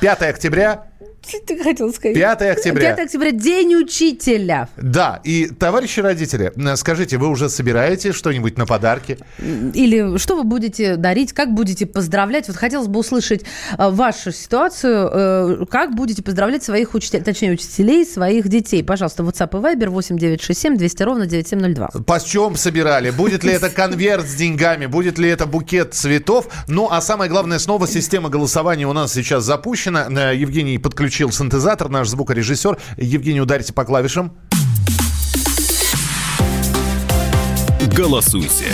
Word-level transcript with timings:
5 0.00 0.22
октября 0.22 0.84
ты 1.46 1.62
хотел 1.62 1.92
сказать? 1.92 2.14
5 2.14 2.42
октября. 2.42 2.94
5 2.94 3.06
октября, 3.06 3.30
День 3.32 3.76
учителя. 3.76 4.68
Да, 4.76 5.20
и, 5.24 5.46
товарищи 5.46 6.00
родители, 6.00 6.52
скажите, 6.76 7.18
вы 7.18 7.28
уже 7.28 7.48
собираете 7.48 8.12
что-нибудь 8.12 8.56
на 8.58 8.66
подарки? 8.66 9.18
Или 9.38 10.18
что 10.18 10.36
вы 10.36 10.44
будете 10.44 10.96
дарить, 10.96 11.32
как 11.32 11.52
будете 11.52 11.86
поздравлять? 11.86 12.48
Вот 12.48 12.56
хотелось 12.56 12.88
бы 12.88 13.00
услышать 13.00 13.42
э, 13.42 13.90
вашу 13.90 14.32
ситуацию, 14.32 15.10
э, 15.12 15.66
как 15.70 15.94
будете 15.94 16.22
поздравлять 16.22 16.62
своих 16.62 16.94
учителей, 16.94 17.22
точнее, 17.22 17.52
учителей, 17.52 18.04
своих 18.06 18.48
детей. 18.48 18.82
Пожалуйста, 18.84 19.22
WhatsApp 19.22 19.50
и 19.58 19.76
Viber 19.76 19.90
8967 19.90 20.76
200 20.76 21.02
ровно 21.02 21.26
9702. 21.26 21.88
По 22.06 22.20
чем 22.20 22.56
собирали? 22.56 23.10
Будет 23.10 23.44
ли 23.44 23.52
это 23.52 23.68
конверт 23.74 24.26
с 24.26 24.34
деньгами? 24.34 24.86
Будет 24.86 25.18
ли 25.18 25.28
это 25.28 25.46
букет 25.46 25.94
цветов? 25.94 26.48
Ну, 26.68 26.88
а 26.90 27.00
самое 27.00 27.30
главное, 27.30 27.58
снова 27.58 27.86
система 27.86 28.28
голосования 28.28 28.86
у 28.86 28.92
нас 28.92 29.12
сейчас 29.12 29.44
запущена. 29.44 30.08
Э, 30.10 30.36
Евгений 30.36 30.78
подключил 30.78 31.15
включил 31.16 31.32
синтезатор, 31.32 31.88
наш 31.88 32.08
звукорежиссер. 32.08 32.76
Евгений, 32.98 33.40
ударите 33.40 33.72
по 33.72 33.86
клавишам. 33.86 34.36
Голосуйте. 37.96 38.66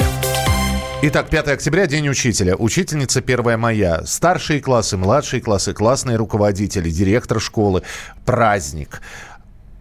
Итак, 1.02 1.30
5 1.30 1.46
октября, 1.46 1.86
День 1.86 2.08
учителя. 2.08 2.56
Учительница 2.56 3.20
1 3.20 3.56
мая. 3.60 4.02
Старшие 4.06 4.60
классы, 4.60 4.96
младшие 4.96 5.40
классы, 5.40 5.72
классные 5.72 6.16
руководители, 6.16 6.90
директор 6.90 7.40
школы. 7.40 7.84
Праздник. 8.24 9.02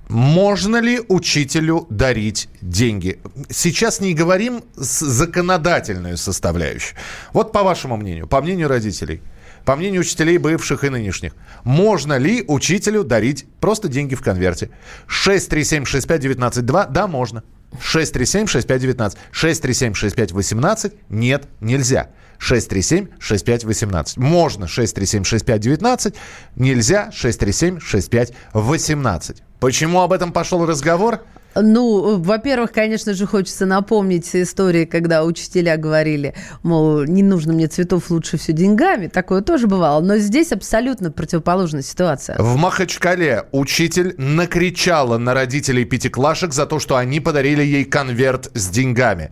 Можно 0.07 0.77
ли 0.81 1.01
учителю 1.07 1.87
дарить 1.89 2.47
деньги? 2.61 3.19
Сейчас 3.49 4.01
не 4.01 4.13
говорим 4.13 4.63
законодательную 4.75 6.15
составляющую. 6.17 6.95
Вот 7.33 7.53
по 7.53 7.63
вашему 7.63 7.97
мнению, 7.97 8.27
по 8.27 8.39
мнению 8.39 8.67
родителей– 8.67 9.23
по 9.65 9.75
мнению 9.75 10.01
учителей 10.01 10.37
бывших 10.37 10.83
и 10.83 10.89
нынешних, 10.89 11.33
можно 11.63 12.17
ли 12.17 12.43
учителю 12.47 13.03
дарить 13.03 13.45
просто 13.59 13.87
деньги 13.87 14.15
в 14.15 14.21
конверте? 14.21 14.69
6376519, 15.07 16.91
да, 16.91 17.07
можно. 17.07 17.43
637-6519. 17.79 19.17
637-6518. 19.31 20.93
Нет, 21.09 21.47
нельзя. 21.59 22.09
637-6518. 22.39 24.19
Можно 24.19 24.65
637-6519. 24.65 26.15
Нельзя 26.55 27.11
637-6518. 27.13 29.37
Почему 29.59 30.01
об 30.01 30.11
этом 30.11 30.33
пошел 30.33 30.65
разговор? 30.65 31.21
Ну, 31.55 32.17
во-первых, 32.17 32.71
конечно 32.71 33.13
же, 33.13 33.25
хочется 33.25 33.65
напомнить 33.65 34.29
истории, 34.33 34.85
когда 34.85 35.23
учителя 35.23 35.77
говорили, 35.77 36.33
мол, 36.63 37.03
не 37.03 37.23
нужно 37.23 37.53
мне 37.53 37.67
цветов, 37.67 38.09
лучше 38.09 38.37
все 38.37 38.53
деньгами. 38.53 39.07
Такое 39.07 39.41
тоже 39.41 39.67
бывало. 39.67 40.01
Но 40.01 40.17
здесь 40.17 40.51
абсолютно 40.51 41.11
противоположная 41.11 41.81
ситуация. 41.81 42.37
В 42.37 42.55
Махачкале 42.57 43.45
учитель 43.51 44.15
накричала 44.17 45.17
на 45.17 45.33
родителей 45.33 45.85
пятиклашек 45.85 46.53
за 46.53 46.65
то, 46.65 46.79
что 46.79 46.95
они 46.95 47.19
подарили 47.19 47.63
ей 47.63 47.83
конверт 47.83 48.49
с 48.53 48.69
деньгами. 48.69 49.31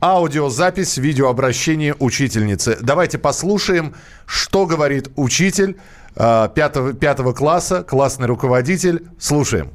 Аудиозапись 0.00 0.96
видеообращения 0.96 1.94
учительницы. 1.96 2.76
Давайте 2.80 3.18
послушаем, 3.18 3.94
что 4.26 4.66
говорит 4.66 5.10
учитель 5.14 5.76
э, 6.16 6.48
пятого, 6.52 6.92
пятого 6.92 7.32
класса, 7.32 7.84
классный 7.84 8.26
руководитель. 8.26 9.06
Слушаем. 9.20 9.70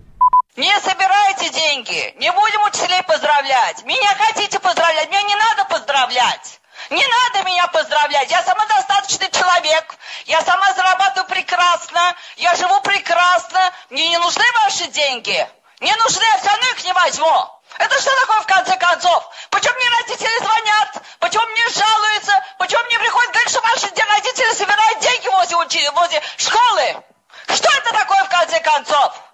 Не 0.57 0.79
собирайте 0.79 1.49
деньги. 1.49 2.15
Не 2.17 2.31
будем 2.31 2.63
учителей 2.63 3.03
поздравлять. 3.03 3.83
Меня 3.83 4.15
хотите 4.15 4.59
поздравлять? 4.59 5.07
Мне 5.09 5.21
не 5.21 5.35
надо 5.35 5.65
поздравлять. 5.65 6.59
Не 6.89 7.05
надо 7.05 7.43
меня 7.47 7.67
поздравлять. 7.67 8.31
Я 8.31 8.41
самодостаточный 8.41 9.29
человек. 9.29 9.95
Я 10.25 10.41
сама 10.41 10.73
зарабатываю 10.73 11.29
прекрасно. 11.29 12.15
Я 12.37 12.55
живу 12.55 12.81
прекрасно. 12.81 13.71
Мне 13.91 14.07
не 14.07 14.17
нужны 14.17 14.43
ваши 14.63 14.87
деньги. 14.87 15.47
Не 15.79 15.95
нужны, 15.95 16.23
я 16.23 16.37
все 16.39 16.49
равно 16.49 16.65
их 16.65 16.83
не 16.83 16.93
возьму. 16.93 17.49
Это 17.77 18.01
что 18.01 18.19
такое 18.21 18.41
в 18.41 18.47
конце 18.47 18.75
концов? 18.77 19.29
Почему 19.51 19.75
мне 19.75 19.89
родители 19.99 20.39
звонят? 20.39 21.03
Почему 21.19 21.45
мне 21.45 21.69
жалуются? 21.69 22.33
Почему 22.57 22.83
мне 22.85 22.97
приходят 22.97 23.29
говорить, 23.31 23.51
что 23.51 23.61
ваши 23.61 23.87
родители 23.93 24.53
собирают 24.55 24.99
деньги 25.01 25.27
возле, 25.27 25.91
возле 25.91 26.23
школы? 26.37 27.03
Что 27.47 27.69
это 27.77 27.93
такое 27.93 28.23
в 28.23 28.29
конце 28.29 28.59
концов? 28.61 29.26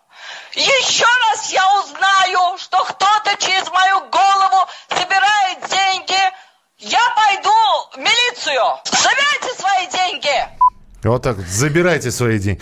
Еще 0.55 1.05
раз 1.31 1.51
я 1.51 1.63
узнаю, 1.79 2.57
что 2.59 2.83
кто-то 2.83 3.35
через 3.39 3.67
мою 3.71 4.01
голову 4.11 4.67
собирает 4.87 5.59
деньги, 5.67 6.19
я 6.77 6.99
пойду 7.15 7.49
в 7.93 7.97
милицию. 7.97 8.61
Забирайте 8.85 9.59
свои 9.59 9.87
деньги. 9.87 10.47
Вот 11.03 11.23
так, 11.23 11.39
забирайте 11.39 12.11
свои 12.11 12.37
деньги. 12.37 12.61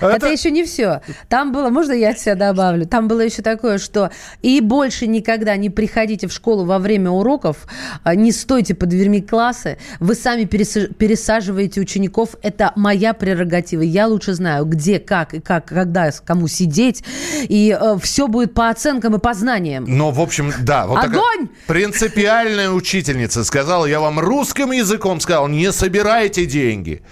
Это... 0.00 0.16
это 0.16 0.26
еще 0.28 0.50
не 0.50 0.64
все. 0.64 1.00
Там 1.28 1.52
было, 1.52 1.70
можно 1.70 1.92
я 1.92 2.10
от 2.10 2.18
себя 2.18 2.34
добавлю? 2.34 2.86
Там 2.86 3.08
было 3.08 3.20
еще 3.20 3.42
такое, 3.42 3.78
что 3.78 4.10
и 4.42 4.60
больше 4.60 5.06
никогда 5.06 5.56
не 5.56 5.70
приходите 5.70 6.26
в 6.26 6.32
школу 6.32 6.64
во 6.64 6.78
время 6.78 7.10
уроков, 7.10 7.66
а, 8.02 8.14
не 8.14 8.32
стойте 8.32 8.74
под 8.74 8.88
дверьми 8.88 9.20
класса, 9.20 9.78
вы 10.00 10.14
сами 10.14 10.44
пересаживаете 10.44 11.80
учеников. 11.80 12.36
Это 12.42 12.72
моя 12.76 13.12
прерогатива. 13.14 13.82
Я 13.82 14.06
лучше 14.06 14.34
знаю, 14.34 14.64
где, 14.64 14.98
как 14.98 15.34
и 15.34 15.40
как, 15.40 15.66
когда, 15.66 16.10
кому 16.24 16.48
сидеть. 16.48 17.04
И 17.48 17.76
э, 17.78 17.96
все 18.02 18.28
будет 18.28 18.54
по 18.54 18.68
оценкам 18.68 19.16
и 19.16 19.18
по 19.18 19.34
знаниям. 19.34 19.84
Но, 19.86 20.10
в 20.10 20.20
общем, 20.20 20.52
да. 20.60 20.86
Вот 20.86 21.04
Огонь! 21.04 21.48
принципиальная 21.66 22.70
учительница 22.70 23.44
сказала, 23.44 23.86
я 23.86 24.00
вам 24.00 24.18
русским 24.18 24.72
языком 24.72 25.20
сказал, 25.20 25.48
не 25.48 25.72
собирайте 25.72 26.46
деньги. 26.46 27.02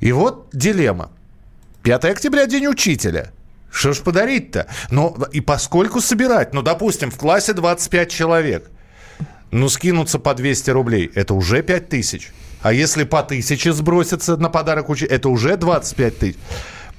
И 0.00 0.12
вот 0.12 0.48
дилемма. 0.52 1.10
5 1.82 2.04
октября 2.04 2.46
День 2.46 2.66
учителя. 2.66 3.30
Что 3.70 3.92
ж 3.92 4.00
подарить-то? 4.00 4.66
Ну, 4.90 5.16
и 5.32 5.40
поскольку 5.40 6.00
собирать? 6.00 6.52
Ну, 6.52 6.62
допустим, 6.62 7.10
в 7.10 7.16
классе 7.16 7.52
25 7.52 8.10
человек. 8.10 8.70
Ну, 9.50 9.68
скинуться 9.68 10.18
по 10.18 10.34
200 10.34 10.70
рублей. 10.70 11.10
Это 11.14 11.34
уже 11.34 11.62
5 11.62 11.88
тысяч. 11.88 12.32
А 12.62 12.72
если 12.72 13.04
по 13.04 13.22
тысяче 13.22 13.72
сброситься 13.72 14.36
на 14.36 14.50
подарок 14.50 14.88
учителя, 14.90 15.16
это 15.16 15.28
уже 15.28 15.56
25 15.56 16.18
тысяч. 16.18 16.36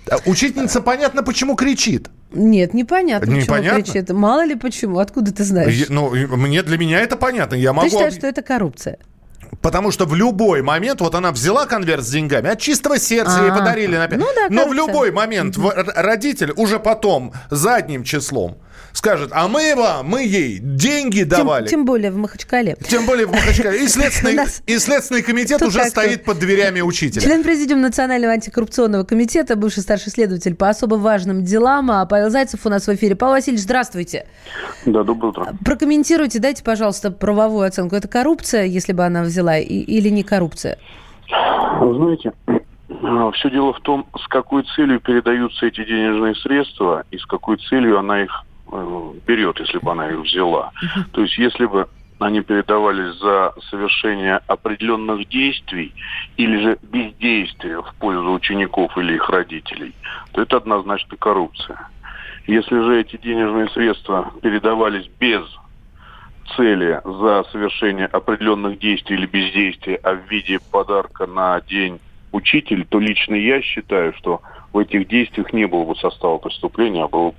А 0.09 0.17
учительница, 0.25 0.81
понятно, 0.81 1.21
почему 1.21 1.55
кричит. 1.55 2.09
Нет, 2.33 2.73
непонятно, 2.73 3.27
почему 3.27 3.41
непонятно? 3.41 3.83
кричит. 3.83 4.09
Мало 4.09 4.45
ли 4.45 4.55
почему. 4.55 4.97
Откуда 4.97 5.31
ты 5.31 5.43
знаешь? 5.43 5.73
Я, 5.73 5.85
ну, 5.89 6.09
мне, 6.09 6.63
для 6.63 6.77
меня 6.77 7.01
это 7.01 7.17
понятно. 7.17 7.55
Я 7.55 7.73
могу... 7.73 7.87
Ты 7.87 7.93
считаешь, 7.93 8.13
что 8.13 8.25
это 8.25 8.41
коррупция? 8.41 8.97
Потому 9.61 9.91
что 9.91 10.05
в 10.05 10.15
любой 10.15 10.61
момент, 10.61 11.01
вот 11.01 11.15
она 11.15 11.31
взяла 11.31 11.65
конверт 11.65 12.03
с 12.03 12.09
деньгами, 12.09 12.49
от 12.49 12.59
чистого 12.59 12.97
сердца 12.97 13.35
А-а-а. 13.37 13.43
ей 13.43 13.51
а. 13.51 13.57
подарили. 13.57 14.09
Ну, 14.11 14.27
да, 14.35 14.47
Но 14.49 14.67
в 14.67 14.73
любой 14.73 15.11
момент 15.11 15.57
родитель 15.95 16.51
уже 16.55 16.79
потом 16.79 17.33
задним 17.49 18.03
числом 18.03 18.57
скажет, 18.93 19.31
а 19.33 19.47
мы 19.47 19.73
вам, 19.75 20.07
мы 20.07 20.23
ей 20.23 20.59
деньги 20.59 21.23
давали. 21.23 21.63
Тем, 21.63 21.79
тем 21.79 21.85
более 21.85 22.11
в 22.11 22.17
Махачкале. 22.17 22.77
Тем 22.87 23.05
более 23.05 23.27
в 23.27 23.31
Махачкале. 23.31 23.83
И 23.83 23.87
Следственный, 23.87 24.45
и 24.67 24.77
следственный 24.77 25.21
комитет 25.21 25.61
уже 25.61 25.83
стоит 25.85 26.23
под 26.23 26.39
дверями 26.39 26.81
учителя. 26.81 27.21
Член 27.21 27.43
президиума 27.43 27.81
Национального 27.81 28.33
антикоррупционного 28.33 29.03
комитета, 29.03 29.55
бывший 29.55 29.81
старший 29.81 30.11
следователь 30.11 30.55
по 30.55 30.69
особо 30.69 30.95
важным 30.95 31.43
делам, 31.43 31.91
а 31.91 32.05
Павел 32.05 32.29
Зайцев 32.29 32.65
у 32.65 32.69
нас 32.69 32.87
в 32.87 32.95
эфире. 32.95 33.15
Павел 33.15 33.33
Васильевич, 33.33 33.63
здравствуйте. 33.63 34.25
Да, 34.85 35.03
доброе 35.03 35.29
утро. 35.29 35.47
Прокомментируйте, 35.63 36.39
дайте, 36.39 36.63
пожалуйста, 36.63 37.11
правовую 37.11 37.67
оценку. 37.67 37.95
Это 37.95 38.07
коррупция, 38.07 38.65
если 38.65 38.93
бы 38.93 39.05
она 39.05 39.23
взяла, 39.23 39.57
или 39.57 40.09
не 40.09 40.23
коррупция? 40.23 40.77
Вы 41.79 41.95
знаете, 41.95 42.33
все 43.33 43.49
дело 43.49 43.73
в 43.73 43.79
том, 43.81 44.07
с 44.17 44.27
какой 44.27 44.63
целью 44.75 44.99
передаются 44.99 45.65
эти 45.65 45.83
денежные 45.83 46.35
средства 46.35 47.03
и 47.11 47.17
с 47.17 47.25
какой 47.25 47.57
целью 47.57 47.99
она 47.99 48.23
их 48.23 48.31
Э, 48.71 49.13
берет, 49.27 49.59
если 49.59 49.79
бы 49.79 49.91
она 49.91 50.09
их 50.09 50.19
взяла. 50.19 50.71
Uh-huh. 50.81 51.03
То 51.11 51.21
есть 51.21 51.37
если 51.37 51.65
бы 51.65 51.87
они 52.19 52.41
передавались 52.41 53.15
за 53.19 53.53
совершение 53.69 54.37
определенных 54.47 55.27
действий 55.27 55.93
или 56.37 56.61
же 56.61 56.77
бездействия 56.81 57.81
в 57.81 57.93
пользу 57.95 58.31
учеников 58.31 58.97
или 58.97 59.15
их 59.15 59.29
родителей, 59.29 59.93
то 60.31 60.41
это 60.41 60.57
однозначно 60.57 61.17
коррупция. 61.17 61.89
Если 62.47 62.79
же 62.79 63.01
эти 63.01 63.17
денежные 63.17 63.69
средства 63.69 64.31
передавались 64.41 65.09
без 65.19 65.43
цели 66.55 67.01
за 67.03 67.43
совершение 67.51 68.05
определенных 68.05 68.79
действий 68.79 69.15
или 69.15 69.25
бездействия, 69.25 69.95
а 70.03 70.13
в 70.13 70.29
виде 70.29 70.59
подарка 70.71 71.25
на 71.25 71.59
день 71.61 71.99
учителя, 72.31 72.85
то 72.87 72.99
лично 72.99 73.35
я 73.35 73.61
считаю, 73.61 74.13
что 74.13 74.41
в 74.73 74.77
этих 74.77 75.07
действиях 75.07 75.51
не 75.53 75.65
было 75.65 75.85
бы 75.85 75.95
состава 75.95 76.37
преступления, 76.37 77.03
а 77.03 77.07
было 77.07 77.33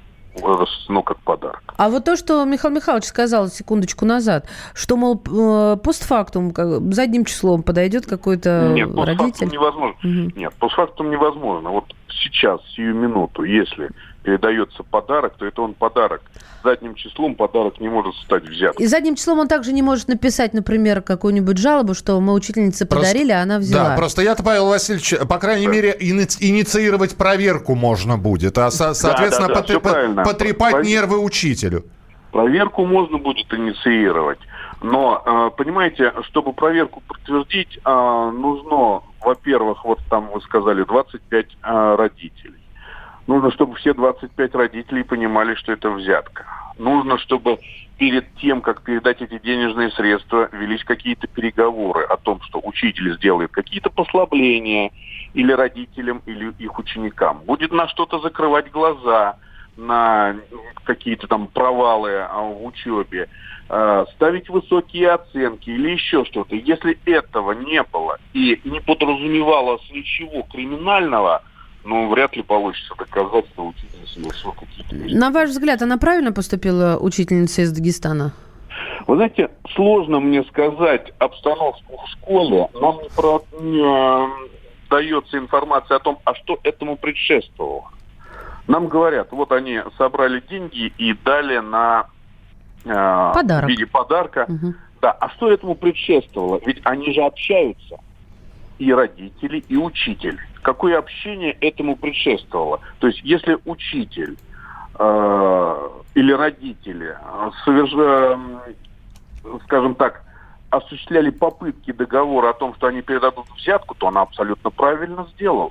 ну, 0.88 1.02
как 1.02 1.19
подарок. 1.19 1.75
А 1.76 1.88
вот 1.88 2.05
то, 2.05 2.17
что 2.17 2.44
Михаил 2.44 2.75
Михайлович 2.75 3.05
сказал 3.05 3.49
секундочку 3.49 4.05
назад, 4.05 4.46
что, 4.75 4.96
мол, 4.96 5.23
э, 5.26 5.76
постфактум, 5.82 6.52
задним 6.93 7.25
числом 7.25 7.62
подойдет 7.62 8.06
какой-то 8.06 8.73
Нет, 8.75 8.90
родитель? 8.94 9.49
невозможно. 9.49 9.96
Угу. 10.02 10.38
Нет, 10.40 10.55
постфактум 10.55 11.11
невозможно. 11.11 11.70
Вот 11.70 11.84
сейчас, 12.08 12.61
сию 12.75 12.94
минуту, 12.94 13.44
если 13.44 13.90
передается 14.23 14.83
подарок, 14.83 15.35
то 15.37 15.47
это 15.47 15.63
он 15.63 15.75
подарок. 15.75 16.23
Задним 16.65 16.95
числом 16.95 17.35
подарок 17.35 17.81
не 17.81 17.89
может 17.89 18.15
стать 18.17 18.45
взяткой. 18.45 18.85
И 18.85 18.87
задним 18.87 19.17
числом 19.17 19.41
он 19.41 19.49
также 19.49 19.73
не 19.73 19.83
может 19.83 20.09
написать, 20.09 20.55
например, 20.55 21.03
какую-нибудь 21.03 21.59
жалобу, 21.59 21.95
что 21.95 22.21
мы 22.21 22.33
учительнице 22.35 22.87
Просто- 22.87 23.09
подарили, 23.09 23.33
а 23.33 23.43
она 23.43 23.59
взяла. 23.59 23.91
Да, 23.91 23.97
просто 23.97 24.23
я-то, 24.23 24.43
Павел 24.45 24.69
Васильевич, 24.69 25.15
по 25.29 25.39
крайней 25.39 25.67
мере, 25.67 25.97
иници- 25.99 26.39
инициировать 26.41 27.17
проверку 27.17 27.75
можно 27.75 28.17
будет, 28.17 28.57
а, 28.59 28.71
со- 28.71 28.95
соответственно, 28.95 29.49
да, 29.49 29.55
да, 29.55 29.63
всё 29.65 29.81
правильно. 29.81 30.23
потрепать 30.23 30.75
Пов- 30.77 30.85
нервы 30.87 31.19
учителю. 31.19 31.85
Проверку 32.31 32.87
можно 32.87 33.19
будет 33.19 33.53
инициировать, 33.53 34.39
но, 34.83 35.23
э, 35.27 35.57
понимаете, 35.57 36.13
чтобы 36.31 36.53
проверку 36.53 37.03
подтвердить, 37.09 37.79
э, 37.85 38.31
нужно, 38.33 39.01
во-первых, 39.21 39.85
вот 39.85 39.99
там 40.09 40.29
вы 40.33 40.41
сказали, 40.43 40.85
25 40.85 41.49
э, 41.63 41.95
родителей. 41.99 42.55
Нужно, 43.27 43.53
чтобы 43.53 43.77
все 43.77 43.95
25 43.95 44.55
родителей 44.55 45.05
понимали, 45.05 45.55
что 45.55 45.73
это 45.73 45.91
взятка. 45.91 46.45
Нужно, 46.79 47.19
чтобы 47.19 47.59
перед 47.99 48.35
тем, 48.37 48.61
как 48.61 48.83
передать 48.83 49.23
эти 49.23 49.39
денежные 49.39 49.91
средства, 49.93 50.49
велись 50.53 50.83
какие-то 50.83 51.29
переговоры 51.29 52.05
о 52.05 52.17
том, 52.17 52.41
что 52.43 52.61
учитель 52.63 53.15
сделает 53.17 53.53
какие-то 53.53 53.91
послабления 53.91 54.91
или 55.35 55.53
родителям, 55.53 56.23
или 56.27 56.53
их 56.59 56.79
ученикам. 56.79 57.43
Будет 57.45 57.71
на 57.73 57.87
что-то 57.89 58.19
закрывать 58.19 58.71
глаза, 58.73 59.37
на 59.77 60.37
какие-то 60.85 61.29
там 61.29 61.47
провалы 61.47 62.19
а, 62.19 62.43
в 62.43 62.65
учебе, 62.67 63.29
э, 63.69 64.05
ставить 64.15 64.49
высокие 64.49 65.13
оценки 65.13 65.71
или 65.71 65.91
еще 65.91 66.25
что-то. 66.25 66.55
Если 66.55 66.99
этого 67.07 67.53
не 67.53 67.83
было 67.85 68.19
и 68.33 68.61
не 68.65 68.81
подразумевалось 68.81 69.89
ничего 69.91 70.43
криминального, 70.43 71.43
ну, 71.84 72.08
вряд 72.11 72.37
ли 72.37 72.43
получится 72.43 72.94
доказать, 72.96 73.44
что 73.52 73.67
учитель 73.67 74.06
совершил 74.06 74.52
какие-то 74.52 74.94
вещи. 74.96 75.14
На 75.14 75.31
ваш 75.31 75.50
взгляд, 75.50 75.82
она 75.82 75.99
правильно 75.99 76.32
поступила, 76.32 76.96
учительница 77.00 77.62
из 77.62 77.73
Дагестана? 77.73 78.32
Вы 79.06 79.17
знаете, 79.17 79.50
сложно 79.75 80.20
мне 80.20 80.43
сказать 80.44 81.12
обстановку 81.19 81.96
в 82.05 82.08
школе. 82.11 82.69
Нам 82.81 82.96
не, 83.02 83.08
про- 83.11 83.43
не, 83.61 84.49
дается 84.88 85.38
информация 85.38 85.96
о 85.96 86.00
том, 86.00 86.19
а 86.25 86.34
что 86.34 86.58
этому 86.62 86.96
предшествовало. 86.96 87.90
Нам 88.69 88.87
говорят, 88.88 89.29
вот 89.32 89.50
они 89.52 89.81
собрали 89.99 90.43
деньги 90.49 90.93
и 90.99 91.14
дали 91.25 91.58
на 91.58 92.06
э, 92.84 93.32
Подарок. 93.34 93.64
в 93.67 93.69
виде 93.69 93.87
подарка. 93.87 94.46
Мгм. 94.49 94.76
Да, 95.00 95.11
а 95.11 95.29
что 95.31 95.50
этому 95.50 95.75
предшествовало? 95.75 96.61
Ведь 96.64 96.81
они 96.84 97.12
же 97.12 97.23
общаются. 97.23 97.96
И 98.82 98.93
родители, 98.93 99.64
и 99.69 99.76
учитель. 99.76 100.40
Какое 100.62 100.99
общение 100.99 101.52
этому 101.61 101.94
предшествовало? 101.94 102.81
То 102.99 103.06
есть, 103.06 103.20
если 103.23 103.56
учитель 103.64 104.37
э, 104.99 105.88
или 106.14 106.32
родители 106.32 107.17
э, 107.17 107.50
соверш- 107.64 108.75
э, 109.44 109.55
скажем 109.67 109.94
так, 109.94 110.25
осуществляли 110.70 111.31
попытки 111.31 111.93
договора 111.93 112.50
о 112.50 112.55
том, 112.55 112.75
что 112.75 112.88
они 112.88 113.02
передадут 113.02 113.46
взятку, 113.56 113.94
то 113.94 114.08
она 114.08 114.23
абсолютно 114.23 114.70
правильно 114.70 115.29
сделала. 115.34 115.70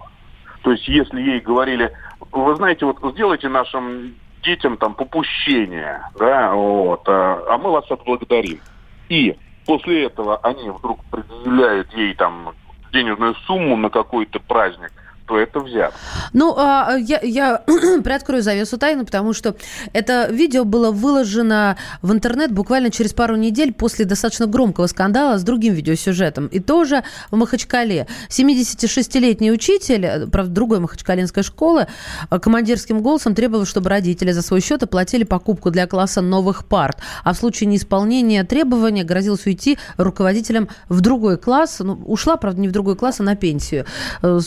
То 0.63 0.71
есть, 0.71 0.87
если 0.87 1.19
ей 1.19 1.41
говорили, 1.41 1.91
вы 2.31 2.55
знаете, 2.55 2.85
вот 2.85 2.97
сделайте 3.11 3.49
нашим 3.49 4.15
детям 4.41 4.77
там 4.77 4.93
попущение, 4.93 6.01
да, 6.17 6.53
вот, 6.53 7.01
а, 7.09 7.43
а 7.49 7.57
мы 7.57 7.71
вас 7.71 7.91
отблагодарим. 7.91 8.61
И 9.09 9.35
после 9.65 10.05
этого 10.05 10.37
они 10.37 10.69
вдруг 10.69 11.03
предъявляют 11.11 11.91
ей 11.93 12.13
там 12.13 12.53
денежную 12.91 13.35
сумму 13.45 13.75
на 13.77 13.89
какой-то 13.89 14.39
праздник, 14.39 14.91
то 15.31 15.39
это 15.39 15.61
взятка. 15.61 15.97
Ну, 16.33 16.53
а, 16.57 16.97
я, 16.97 17.21
я 17.23 17.63
приоткрою 18.03 18.43
завесу 18.43 18.77
тайны, 18.77 19.05
потому 19.05 19.31
что 19.31 19.55
это 19.93 20.27
видео 20.29 20.65
было 20.65 20.91
выложено 20.91 21.77
в 22.01 22.11
интернет 22.11 22.51
буквально 22.51 22.91
через 22.91 23.13
пару 23.13 23.37
недель 23.37 23.73
после 23.73 24.03
достаточно 24.03 24.45
громкого 24.45 24.87
скандала 24.87 25.37
с 25.37 25.43
другим 25.43 25.73
видеосюжетом. 25.73 26.47
И 26.47 26.59
тоже 26.59 27.03
в 27.31 27.37
Махачкале. 27.37 28.07
76-летний 28.27 29.53
учитель, 29.53 30.05
э, 30.05 30.27
правда, 30.27 30.51
другой 30.51 30.79
махачкалинской 30.81 31.43
школы, 31.43 31.87
э, 32.29 32.39
командирским 32.39 32.99
голосом 32.99 33.33
требовал, 33.33 33.65
чтобы 33.65 33.89
родители 33.89 34.33
за 34.33 34.41
свой 34.41 34.59
счет 34.59 34.83
оплатили 34.83 35.23
покупку 35.23 35.71
для 35.71 35.87
класса 35.87 36.19
новых 36.21 36.65
парт. 36.65 36.97
А 37.23 37.31
в 37.31 37.37
случае 37.37 37.67
неисполнения 37.69 38.43
требования 38.43 39.05
грозилось 39.05 39.45
уйти 39.45 39.77
руководителям 39.95 40.67
в 40.89 40.99
другой 40.99 41.37
класс. 41.37 41.79
Ну, 41.79 41.93
ушла, 42.05 42.35
правда, 42.35 42.59
не 42.59 42.67
в 42.67 42.73
другой 42.73 42.97
класс, 42.97 43.21
а 43.21 43.23
на 43.23 43.37
пенсию. 43.37 43.85
Э, 44.21 44.41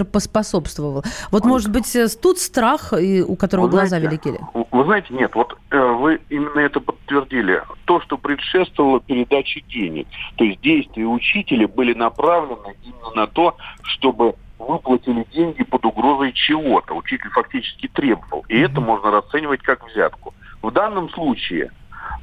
Директор 0.00 0.04
поспособствовал. 0.06 1.04
Вот, 1.30 1.44
может 1.44 1.70
быть, 1.70 1.94
э, 1.96 2.08
тут 2.20 2.38
страх, 2.38 2.92
и 2.92 3.22
у 3.22 3.36
которого 3.36 3.66
Вы 3.66 3.70
глаза 3.70 3.98
знаете, 3.98 4.06
велики 4.06 4.28
ли? 4.28 4.38
Вы 4.54 4.64
вы 4.70 4.84
знаете, 4.84 5.14
нет, 5.14 5.34
вот 5.34 5.58
э, 5.70 5.78
вы 5.78 6.20
именно 6.30 6.58
это 6.60 6.80
подтвердили. 6.80 7.62
То, 7.84 8.00
что 8.00 8.16
предшествовало 8.16 9.00
передаче 9.00 9.62
денег. 9.68 10.06
То 10.36 10.44
есть 10.44 10.60
действия 10.60 11.04
учителя 11.04 11.68
были 11.68 11.92
направлены 11.92 12.74
именно 12.82 13.14
на 13.14 13.26
то, 13.26 13.56
чтобы 13.82 14.34
выплатили 14.58 15.26
деньги 15.32 15.64
под 15.64 15.84
угрозой 15.84 16.32
чего-то. 16.32 16.94
Учитель 16.94 17.30
фактически 17.30 17.88
требовал. 17.88 18.44
И 18.48 18.58
это 18.58 18.80
можно 18.80 19.10
расценивать 19.10 19.62
как 19.62 19.86
взятку. 19.86 20.34
В 20.62 20.70
данном 20.70 21.10
случае 21.10 21.72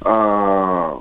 э, 0.04 0.98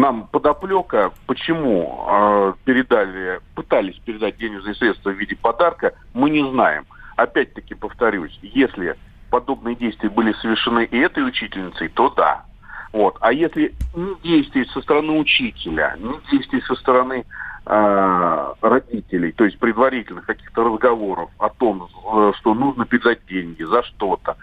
нам 0.00 0.26
подоплека, 0.28 1.12
почему 1.26 2.06
э, 2.08 2.52
передали, 2.64 3.40
пытались 3.54 3.96
передать 4.04 4.36
денежные 4.38 4.74
средства 4.74 5.10
в 5.10 5.18
виде 5.18 5.36
подарка, 5.36 5.94
мы 6.14 6.30
не 6.30 6.48
знаем. 6.50 6.86
Опять-таки 7.16 7.74
повторюсь, 7.74 8.38
если 8.42 8.96
подобные 9.30 9.74
действия 9.74 10.08
были 10.08 10.32
совершены 10.34 10.84
и 10.84 10.98
этой 10.98 11.26
учительницей, 11.26 11.88
то 11.88 12.10
да. 12.10 12.44
Вот. 12.92 13.16
А 13.20 13.32
если 13.32 13.74
ни 13.94 14.22
действий 14.22 14.64
со 14.72 14.80
стороны 14.80 15.12
учителя, 15.18 15.96
ни 15.98 16.30
действий 16.30 16.62
со 16.62 16.74
стороны 16.76 17.24
э, 17.66 18.54
родителей, 18.62 19.32
то 19.32 19.44
есть 19.44 19.58
предварительных 19.58 20.24
каких-то 20.24 20.64
разговоров 20.64 21.30
о 21.38 21.50
том, 21.50 21.86
э, 21.86 22.32
что 22.38 22.54
нужно 22.54 22.86
передать 22.86 23.20
деньги 23.26 23.62
за 23.62 23.82
что-то, 23.82 24.36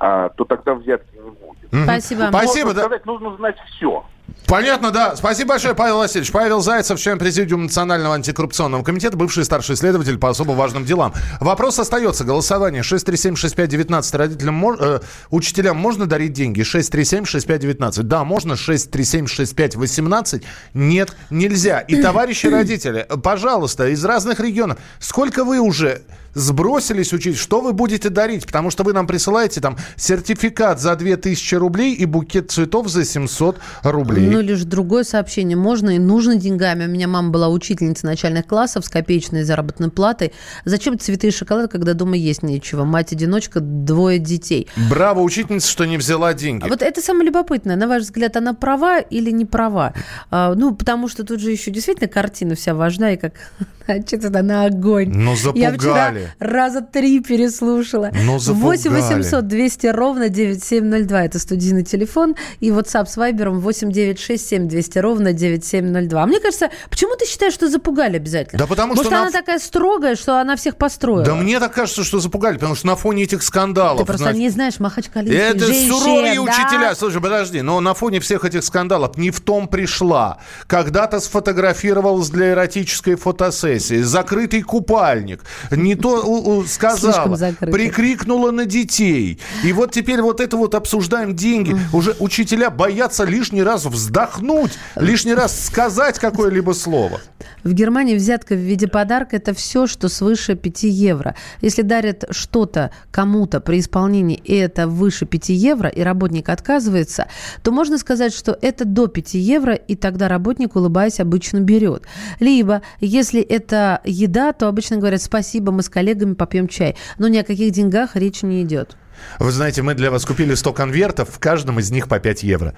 э, 0.00 0.30
то 0.34 0.44
тогда 0.44 0.74
взятки 0.74 1.14
не 1.14 1.30
будет. 1.30 1.84
Спасибо. 1.84 2.28
Спасибо, 2.30 2.68
Можно 2.68 2.74
да. 2.74 2.80
сказать, 2.80 3.06
нужно 3.06 3.36
знать 3.36 3.56
все. 3.66 4.04
Понятно, 4.46 4.90
да. 4.90 5.14
Спасибо 5.14 5.50
большое, 5.50 5.74
Павел 5.74 5.98
Васильевич. 5.98 6.32
Павел 6.32 6.60
Зайцев, 6.60 6.98
член 6.98 7.18
Президиума 7.18 7.64
Национального 7.64 8.16
антикоррупционного 8.16 8.82
комитета, 8.82 9.16
бывший 9.16 9.44
старший 9.44 9.76
следователь 9.76 10.18
по 10.18 10.28
особо 10.28 10.52
важным 10.52 10.84
делам. 10.84 11.14
Вопрос 11.38 11.78
остается. 11.78 12.24
Голосование 12.24 12.82
637-6519. 12.82 14.16
Родителям, 14.16 14.70
э, 14.72 15.00
учителям 15.30 15.76
можно 15.76 16.06
дарить 16.06 16.32
деньги? 16.32 16.62
637-6519. 16.62 18.02
Да, 18.02 18.24
можно. 18.24 18.54
637-6518. 18.54 20.42
Нет, 20.74 21.14
нельзя. 21.30 21.80
И, 21.80 22.02
товарищи 22.02 22.46
родители, 22.48 23.06
пожалуйста, 23.22 23.88
из 23.88 24.04
разных 24.04 24.40
регионов, 24.40 24.78
сколько 24.98 25.44
вы 25.44 25.60
уже 25.60 26.02
сбросились 26.34 27.12
учить, 27.12 27.36
что 27.36 27.60
вы 27.60 27.72
будете 27.72 28.08
дарить? 28.08 28.46
Потому 28.46 28.70
что 28.70 28.82
вы 28.82 28.92
нам 28.92 29.06
присылаете 29.06 29.60
там 29.60 29.76
сертификат 29.96 30.80
за 30.80 30.94
2000 30.96 31.54
рублей 31.56 31.94
и 31.94 32.04
букет 32.04 32.50
цветов 32.50 32.88
за 32.88 33.04
700 33.04 33.58
рублей. 33.82 34.19
Ну, 34.28 34.40
лишь 34.40 34.64
другое 34.64 35.04
сообщение. 35.04 35.56
Можно 35.56 35.90
и 35.90 35.98
нужно 35.98 36.36
деньгами. 36.36 36.84
У 36.86 36.88
меня 36.88 37.08
мама 37.08 37.30
была 37.30 37.48
учительница 37.48 38.06
начальных 38.06 38.46
классов 38.46 38.84
с 38.84 38.88
копеечной 38.88 39.44
заработной 39.44 39.90
платой. 39.90 40.32
Зачем 40.64 40.98
цветы 40.98 41.28
и 41.28 41.30
шоколад, 41.30 41.70
когда 41.70 41.94
дома 41.94 42.16
есть 42.16 42.42
нечего? 42.42 42.84
Мать-одиночка, 42.84 43.60
двое 43.60 44.18
детей. 44.18 44.68
Браво, 44.88 45.20
учительница, 45.20 45.68
что 45.68 45.84
не 45.84 45.96
взяла 45.96 46.34
деньги. 46.34 46.64
А 46.64 46.68
вот 46.68 46.82
это 46.82 47.00
самое 47.00 47.26
любопытное. 47.26 47.76
На 47.76 47.86
ваш 47.86 48.02
взгляд, 48.02 48.36
она 48.36 48.54
права 48.54 48.98
или 49.00 49.30
не 49.30 49.44
права? 49.44 49.94
А, 50.30 50.54
ну, 50.54 50.74
потому 50.74 51.08
что 51.08 51.24
тут 51.24 51.40
же 51.40 51.50
еще 51.50 51.70
действительно 51.70 52.08
картина 52.08 52.54
вся 52.54 52.74
важна, 52.74 53.12
и 53.12 53.16
как 53.16 53.34
начата 53.86 54.30
на 54.42 54.64
огонь. 54.64 55.10
Ну, 55.14 55.34
Я 55.54 55.72
вчера 55.72 55.78
запугали. 55.78 56.32
раза 56.38 56.80
три 56.80 57.20
переслушала. 57.20 58.10
Ну, 58.24 58.38
запугали. 58.38 58.78
8 58.78 58.90
800 58.90 59.46
200 59.46 59.86
ровно 59.88 60.28
9702. 60.28 61.24
Это 61.24 61.38
студийный 61.38 61.84
телефон. 61.84 62.36
И 62.60 62.70
WhatsApp 62.70 63.06
с 63.06 63.16
Viber 63.16 63.50
8 63.50 63.90
967 64.14 64.68
200 64.68 64.98
ровно 64.98 65.32
9702. 65.32 66.22
А 66.22 66.26
мне 66.26 66.40
кажется, 66.40 66.70
почему 66.88 67.16
ты 67.16 67.26
считаешь, 67.26 67.54
что 67.54 67.68
запугали 67.68 68.16
обязательно? 68.16 68.58
Да 68.58 68.66
потому 68.66 68.90
Может, 68.94 69.04
что 69.06 69.10
на 69.14 69.20
она 69.22 69.28
ф- 69.28 69.32
такая 69.34 69.58
строгая, 69.58 70.16
что 70.16 70.40
она 70.40 70.56
всех 70.56 70.76
построила? 70.76 71.24
Да 71.24 71.34
мне 71.34 71.58
так 71.60 71.72
кажется, 71.72 72.04
что 72.04 72.20
запугали, 72.20 72.54
потому 72.54 72.74
что 72.74 72.86
на 72.86 72.96
фоне 72.96 73.24
этих 73.24 73.42
скандалов... 73.42 74.00
Ты 74.00 74.06
просто 74.06 74.24
значит, 74.24 74.40
не 74.40 74.48
знаешь 74.50 74.78
махачкалинских 74.80 75.38
Это 75.40 75.66
женщин, 75.66 75.92
суровые 75.94 76.34
да? 76.34 76.40
учителя. 76.42 76.94
Слушай, 76.94 77.20
подожди, 77.20 77.62
но 77.62 77.80
на 77.80 77.94
фоне 77.94 78.20
всех 78.20 78.44
этих 78.44 78.64
скандалов 78.64 79.16
не 79.16 79.30
в 79.30 79.40
том 79.40 79.68
пришла. 79.68 80.38
Когда-то 80.66 81.20
сфотографировалась 81.20 82.28
для 82.30 82.50
эротической 82.50 83.14
фотосессии. 83.16 84.02
Закрытый 84.02 84.62
купальник. 84.62 85.40
Не 85.70 85.94
то 85.94 86.64
сказала. 86.68 87.36
Прикрикнула 87.60 88.50
на 88.50 88.66
детей. 88.66 89.38
И 89.64 89.72
вот 89.72 89.92
теперь 89.92 90.20
вот 90.22 90.40
это 90.40 90.56
вот 90.56 90.74
обсуждаем 90.74 91.34
деньги. 91.34 91.76
Уже 91.92 92.16
учителя 92.20 92.70
боятся 92.70 93.24
лишний 93.24 93.62
раз 93.62 93.84
вздохнуть, 94.00 94.72
лишний 94.96 95.34
раз 95.34 95.66
сказать 95.66 96.18
какое-либо 96.18 96.72
слово. 96.72 97.20
В 97.62 97.72
Германии 97.72 98.16
взятка 98.16 98.54
в 98.54 98.58
виде 98.58 98.88
подарка– 98.88 99.36
это 99.36 99.52
все, 99.52 99.86
что 99.86 100.08
свыше 100.08 100.54
5 100.54 100.84
евро. 100.84 101.34
Если 101.60 101.82
дарят 101.82 102.24
что-то 102.30 102.90
кому-то 103.10 103.60
при 103.60 103.80
исполнении, 103.80 104.36
и 104.36 104.54
это 104.54 104.86
выше 104.88 105.26
5 105.26 105.50
евро, 105.50 105.88
и 105.88 106.00
работник 106.00 106.48
отказывается, 106.48 107.26
то 107.62 107.70
можно 107.70 107.98
сказать, 107.98 108.32
что 108.32 108.58
это 108.62 108.86
до 108.86 109.08
5 109.08 109.34
евро, 109.34 109.74
и 109.74 109.94
тогда 109.94 110.28
работник, 110.28 110.74
улыбаясь, 110.74 111.20
обычно 111.20 111.60
берет. 111.60 112.04
Либо, 112.38 112.80
если 113.00 113.42
это 113.42 114.00
еда, 114.04 114.52
то 114.54 114.66
обычно 114.66 114.96
говорят 114.96 115.20
«спасибо, 115.20 115.70
мы 115.70 115.82
с 115.82 115.90
коллегами 115.90 116.34
попьем 116.34 116.66
чай». 116.66 116.96
Но 117.18 117.28
ни 117.28 117.36
о 117.36 117.44
каких 117.44 117.72
деньгах 117.72 118.16
речи 118.16 118.46
не 118.46 118.62
идет. 118.62 118.96
Вы 119.38 119.52
знаете, 119.52 119.82
мы 119.82 119.94
для 119.94 120.10
вас 120.10 120.24
купили 120.24 120.54
100 120.54 120.72
конвертов, 120.72 121.28
в 121.30 121.38
каждом 121.38 121.78
из 121.78 121.90
них 121.90 122.08
по 122.08 122.18
5 122.18 122.42
евро. 122.42 122.74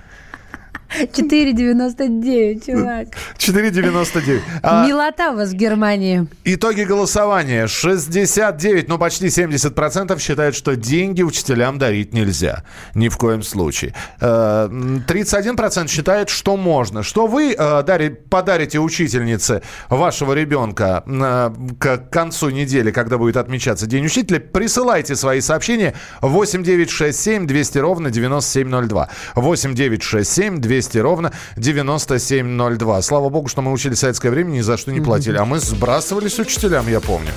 4,99, 1.00 2.66
чувак. 2.66 3.08
4,99. 3.38 4.40
А, 4.62 4.86
Милота 4.86 5.32
у 5.32 5.36
вас 5.36 5.50
в 5.50 5.54
Германии. 5.54 6.26
Итоги 6.44 6.82
голосования. 6.82 7.66
69, 7.66 8.88
ну 8.88 8.98
почти 8.98 9.26
70% 9.26 10.18
считают, 10.20 10.54
что 10.54 10.76
деньги 10.76 11.22
учителям 11.22 11.78
дарить 11.78 12.12
нельзя. 12.12 12.62
Ни 12.94 13.08
в 13.08 13.16
коем 13.16 13.42
случае. 13.42 13.94
31% 14.20 15.84
э, 15.84 15.88
считает, 15.88 16.28
что 16.28 16.56
можно. 16.56 17.02
Что 17.02 17.26
вы 17.26 17.54
э, 17.56 18.10
подарите 18.30 18.78
учительнице 18.78 19.62
вашего 19.88 20.34
ребенка 20.34 21.02
э, 21.06 21.50
к 21.78 21.96
концу 22.10 22.50
недели, 22.50 22.90
когда 22.90 23.18
будет 23.18 23.36
отмечаться 23.36 23.86
День 23.86 24.06
учителя, 24.06 24.40
присылайте 24.40 25.16
свои 25.16 25.40
сообщения 25.40 25.94
8967 26.20 27.46
200 27.46 27.78
ровно 27.78 28.10
9702. 28.10 29.08
8967 29.34 30.58
200 30.58 30.81
200 30.82 30.98
ровно 30.98 31.32
9702. 31.56 33.02
Слава 33.02 33.28
богу, 33.28 33.48
что 33.48 33.62
мы 33.62 33.72
учили 33.72 33.94
советское 33.94 34.30
время, 34.30 34.50
ни 34.50 34.60
за 34.60 34.76
что 34.76 34.90
не 34.92 35.00
платили. 35.00 35.36
А 35.36 35.44
мы 35.44 35.58
сбрасывались 35.58 36.38
учителям, 36.38 36.88
я 36.88 37.00
помню. 37.00 37.30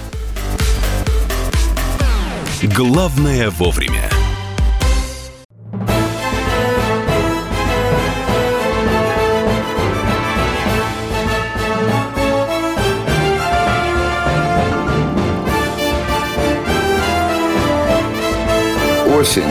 Главное 2.63 3.51
вовремя. 3.51 4.09
Осень. 19.15 19.43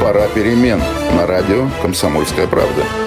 Пора 0.00 0.28
перемен. 0.28 0.80
На 1.16 1.26
радио 1.26 1.68
«Комсомольская 1.82 2.46
правда». 2.46 3.05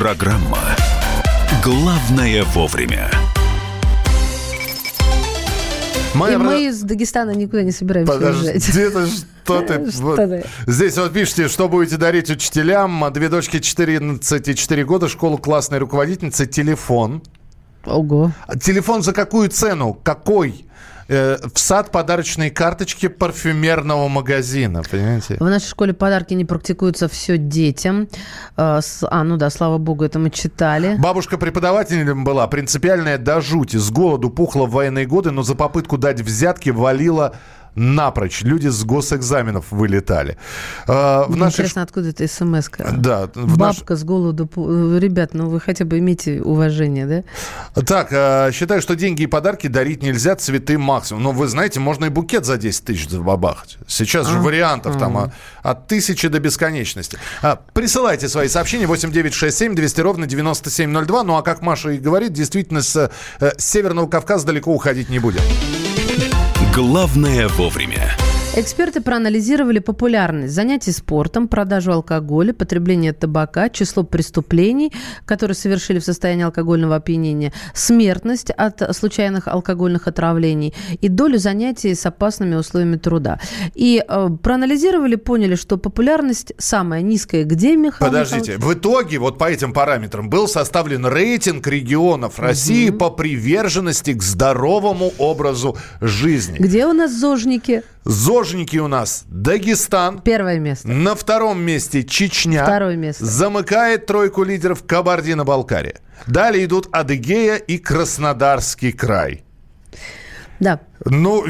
Программа 0.00 0.56
«Главное 1.62 2.42
вовремя». 2.54 3.10
Мы, 6.14 6.32
И 6.32 6.36
мы 6.38 6.64
из 6.68 6.80
Дагестана 6.80 7.32
никуда 7.32 7.64
не 7.64 7.70
собираемся 7.70 8.14
Подожди, 8.14 8.48
уезжать. 8.48 8.76
Это 8.76 9.06
что 9.06 9.60
ты? 9.60 9.90
Что 9.92 10.02
вот. 10.02 10.16
ты? 10.16 10.46
Здесь 10.66 10.96
вот 10.96 11.12
пишите, 11.12 11.48
что 11.48 11.68
будете 11.68 11.98
дарить 11.98 12.30
учителям. 12.30 13.04
Две 13.12 13.28
дочки 13.28 13.58
14 13.58 14.48
и 14.48 14.54
4 14.54 14.84
года, 14.86 15.06
школу 15.06 15.36
классной 15.36 15.76
руководительницы, 15.76 16.46
телефон. 16.46 17.22
Ого. 17.84 18.32
Телефон 18.58 19.02
за 19.02 19.12
какую 19.12 19.50
цену? 19.50 19.92
Какой? 20.02 20.64
Э, 21.12 21.38
в 21.52 21.58
сад 21.58 21.90
подарочные 21.90 22.52
карточки 22.52 23.08
парфюмерного 23.08 24.06
магазина, 24.06 24.84
понимаете? 24.88 25.38
В 25.40 25.44
нашей 25.44 25.66
школе 25.66 25.92
подарки 25.92 26.34
не 26.34 26.44
практикуются 26.44 27.08
все 27.08 27.36
детям. 27.36 28.08
Э, 28.56 28.80
а, 29.02 29.24
ну 29.24 29.36
да, 29.36 29.50
слава 29.50 29.78
богу, 29.78 30.04
это 30.04 30.20
мы 30.20 30.30
читали. 30.30 30.94
Бабушка 31.00 31.36
преподавателем 31.36 32.22
была, 32.22 32.46
принципиальная 32.46 33.18
до 33.18 33.40
жути. 33.40 33.76
С 33.76 33.90
голоду 33.90 34.30
пухла 34.30 34.66
в 34.66 34.70
военные 34.70 35.04
годы, 35.04 35.32
но 35.32 35.42
за 35.42 35.56
попытку 35.56 35.98
дать 35.98 36.20
взятки 36.20 36.70
валила 36.70 37.34
напрочь. 37.74 38.42
Люди 38.42 38.68
с 38.68 38.84
госэкзаменов 38.84 39.66
вылетали. 39.70 40.36
А, 40.86 41.24
в 41.26 41.36
нашей... 41.36 41.60
Интересно, 41.60 41.82
откуда 41.82 42.08
это 42.08 42.26
смс 42.26 42.68
-ка? 42.68 42.96
Да. 42.96 43.28
Бабка 43.34 43.94
наш... 43.94 44.00
с 44.00 44.04
голоду... 44.04 44.48
Ребят, 44.98 45.34
ну 45.34 45.48
вы 45.48 45.60
хотя 45.60 45.84
бы 45.84 45.98
имейте 45.98 46.42
уважение, 46.42 47.06
да? 47.06 47.82
Так, 47.82 48.08
а, 48.12 48.50
считаю, 48.52 48.82
что 48.82 48.96
деньги 48.96 49.22
и 49.22 49.26
подарки 49.26 49.66
дарить 49.66 50.02
нельзя, 50.02 50.36
цветы 50.36 50.78
максимум. 50.78 51.22
Но 51.22 51.32
вы 51.32 51.48
знаете, 51.48 51.80
можно 51.80 52.06
и 52.06 52.08
букет 52.08 52.44
за 52.44 52.56
10 52.56 52.84
тысяч 52.84 53.08
забабахать. 53.08 53.78
Сейчас 53.86 54.28
же 54.28 54.38
а, 54.38 54.40
вариантов 54.40 54.98
там 54.98 55.16
а. 55.16 55.32
от 55.62 55.86
тысячи 55.86 56.28
до 56.28 56.40
бесконечности. 56.40 57.18
Присылайте 57.72 58.28
свои 58.28 58.48
сообщения 58.48 58.86
8967 58.86 59.74
200 59.74 60.00
ровно 60.00 60.26
9702. 60.26 61.22
Ну 61.24 61.36
а 61.36 61.42
как 61.42 61.62
Маша 61.62 61.90
и 61.90 61.98
говорит, 61.98 62.32
действительно 62.32 62.82
с, 62.82 62.96
э, 63.40 63.52
с 63.56 63.64
Северного 63.64 64.08
Кавказа 64.08 64.46
далеко 64.46 64.72
уходить 64.72 65.08
не 65.08 65.18
будем. 65.18 65.40
Главное 66.72 67.48
вовремя. 67.48 68.16
Эксперты 68.56 69.00
проанализировали 69.00 69.78
популярность 69.78 70.52
занятий 70.52 70.90
спортом, 70.90 71.46
продажу 71.46 71.92
алкоголя, 71.92 72.52
потребление 72.52 73.12
табака, 73.12 73.68
число 73.68 74.02
преступлений, 74.02 74.92
которые 75.24 75.54
совершили 75.54 76.00
в 76.00 76.04
состоянии 76.04 76.42
алкогольного 76.42 76.96
опьянения, 76.96 77.52
смертность 77.74 78.50
от 78.50 78.82
случайных 78.96 79.46
алкогольных 79.46 80.08
отравлений 80.08 80.74
и 81.00 81.08
долю 81.08 81.38
занятий 81.38 81.94
с 81.94 82.04
опасными 82.04 82.56
условиями 82.56 82.96
труда. 82.96 83.38
И 83.76 84.02
э, 84.06 84.28
проанализировали, 84.42 85.14
поняли, 85.14 85.54
что 85.54 85.76
популярность 85.76 86.52
самая 86.58 87.02
низкая 87.02 87.44
где, 87.44 87.76
Михаил 87.76 88.10
Подождите, 88.10 88.54
Михайлович? 88.56 88.64
в 88.64 88.80
итоге 88.80 89.18
вот 89.20 89.38
по 89.38 89.44
этим 89.44 89.72
параметрам 89.72 90.28
был 90.28 90.48
составлен 90.48 91.06
рейтинг 91.06 91.68
регионов 91.68 92.40
России 92.40 92.90
угу. 92.90 92.98
по 92.98 93.10
приверженности 93.10 94.12
к 94.12 94.24
здоровому 94.24 95.12
образу 95.18 95.78
жизни. 96.00 96.58
Где 96.58 96.86
у 96.86 96.92
нас 96.92 97.12
зожники? 97.12 97.84
Зожники 98.50 98.78
у 98.78 98.88
нас 98.88 99.26
Дагестан. 99.28 100.22
Первое 100.22 100.58
место. 100.58 100.88
На 100.88 101.14
втором 101.14 101.62
месте 101.62 102.02
Чечня. 102.02 102.64
Второе 102.64 102.96
место. 102.96 103.24
Замыкает 103.24 104.06
тройку 104.06 104.42
лидеров 104.42 104.84
Кабардино-Балкария. 104.84 106.00
Далее 106.26 106.64
идут 106.64 106.88
Адыгея 106.90 107.54
и 107.54 107.78
Краснодарский 107.78 108.90
край. 108.90 109.44
Да. 110.60 110.80
Ну, 111.06 111.46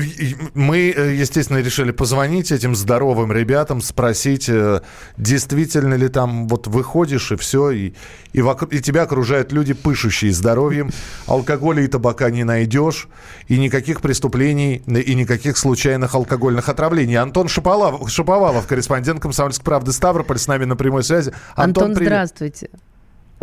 мы, 0.55 0.95
э, 0.97 1.15
естественно, 1.17 1.59
решили 1.59 1.91
позвонить 1.91 2.53
этим 2.53 2.77
здоровым 2.77 3.33
ребятам, 3.33 3.81
спросить, 3.81 4.49
э, 4.49 4.81
действительно 5.17 5.95
ли 5.95 6.09
там 6.09 6.47
вот 6.47 6.69
выходишь 6.69 7.33
и 7.33 7.37
все, 7.37 7.73
и, 7.73 7.93
и, 8.33 8.41
вокруг, 8.41 8.73
и 8.73 8.81
тебя 8.81 9.03
окружают 9.03 9.51
люди, 9.51 9.73
пышущие 9.73 10.33
здоровьем, 10.33 10.91
алкоголя 11.27 11.83
и 11.83 11.89
табака 11.89 12.31
не 12.31 12.45
найдешь, 12.45 13.09
и 13.49 13.59
никаких 13.59 14.01
преступлений, 14.01 14.77
и 14.87 15.15
никаких 15.17 15.59
случайных 15.59 16.15
алкогольных 16.15 16.69
отравлений. 16.69 17.17
Антон 17.17 17.49
Шаповалов, 17.49 18.09
Шаповалов 18.09 18.69
корреспондент 18.69 19.21
«Комсомольской 19.21 19.65
правды» 19.65 19.91
Ставрополь, 19.91 20.39
с 20.39 20.47
нами 20.47 20.65
на 20.65 20.77
прямой 20.77 21.03
связи. 21.03 21.33
Антон, 21.57 21.91
Антон 21.91 22.05
здравствуйте. 22.05 22.71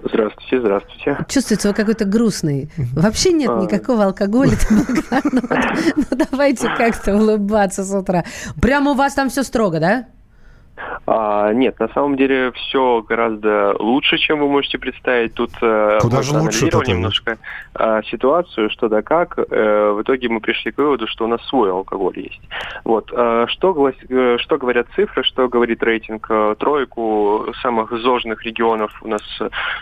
Здравствуйте, 0.04 0.60
здравствуйте. 0.60 1.18
Чувствуется 1.28 1.70
вы 1.70 1.74
какой-то 1.74 2.06
грустный. 2.06 2.70
Вообще 2.94 3.32
нет 3.32 3.50
а... 3.50 3.62
никакого 3.62 4.06
алкоголя. 4.06 4.52
Ну, 4.70 4.84
ну 5.96 6.18
давайте 6.32 6.70
как-то 6.78 7.16
улыбаться 7.16 7.84
с 7.84 7.94
утра. 7.94 8.24
Прямо 8.62 8.92
у 8.92 8.94
вас 8.94 9.16
там 9.16 9.30
все 9.30 9.44
строго, 9.44 9.80
да? 9.80 10.08
А, 11.06 11.54
нет, 11.54 11.80
на 11.80 11.88
самом 11.90 12.18
деле 12.18 12.52
все 12.52 13.02
гораздо 13.02 13.76
лучше, 13.80 14.18
чем 14.18 14.40
вы 14.40 14.48
можете 14.48 14.78
представить. 14.78 15.34
Тут 15.34 15.52
э, 15.62 16.00
Куда 16.02 16.22
же 16.22 16.34
лучше 16.34 16.66
немножко 16.66 17.38
а, 17.74 18.04
ситуацию, 18.04 18.70
что 18.70 18.88
да 18.90 19.02
как. 19.02 19.38
А, 19.38 19.94
в 19.94 20.02
итоге 20.02 20.30
мы 20.30 20.40
пришли 20.40 20.72
к 20.72 20.78
выводу, 20.78 21.08
что 21.08 21.26
у 21.26 21.28
нас 21.28 21.42
свой 21.48 21.72
алкоголь 21.72 22.20
есть. 22.20 22.42
Вот. 22.84 23.12
А, 23.14 23.48
что, 23.48 23.74
глас... 23.74 23.96
что 24.38 24.58
говорят 24.58 24.88
цифры, 24.96 25.24
что 25.24 25.48
говорит 25.48 25.82
рейтинг? 25.82 26.30
Тройку 26.60 27.48
самых 27.62 27.92
зожных 27.92 28.44
регионов 28.44 28.92
у 29.02 29.08
нас, 29.08 29.22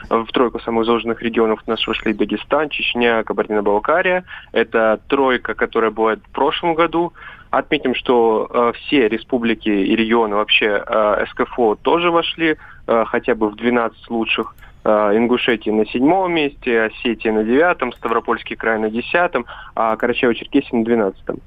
в 0.09 0.27
тройку 0.31 0.59
самых 0.59 0.85
зожных 0.85 1.21
регионов 1.21 1.61
у 1.65 1.69
нас 1.69 1.85
вошли 1.87 2.13
Дагестан, 2.13 2.69
Чечня, 2.69 3.23
Кабардино-Балкария. 3.23 4.23
Это 4.51 4.99
тройка, 5.07 5.53
которая 5.53 5.91
была 5.91 6.15
в 6.15 6.31
прошлом 6.31 6.75
году. 6.75 7.13
Отметим, 7.55 7.95
что 7.95 8.49
э, 8.49 8.71
все 8.75 9.07
республики 9.07 9.69
и 9.69 9.95
регионы 9.95 10.35
вообще 10.35 10.83
э, 10.85 11.25
СКФО 11.29 11.75
тоже 11.75 12.11
вошли 12.11 12.57
э, 12.87 13.05
хотя 13.07 13.33
бы 13.33 13.49
в 13.49 13.55
12 13.55 14.09
лучших. 14.09 14.55
Э, 14.83 15.15
Ингушетия 15.15 15.71
на 15.71 15.85
седьмом 15.85 16.33
месте, 16.33 16.81
Осетия 16.81 17.31
на 17.31 17.45
девятом, 17.45 17.93
Ставропольский 17.93 18.57
край 18.57 18.77
на 18.77 18.89
десятом, 18.89 19.45
а 19.73 19.95
Карачаево-Черкесия 19.95 20.73
на 20.73 20.83
двенадцатом. 20.83 21.37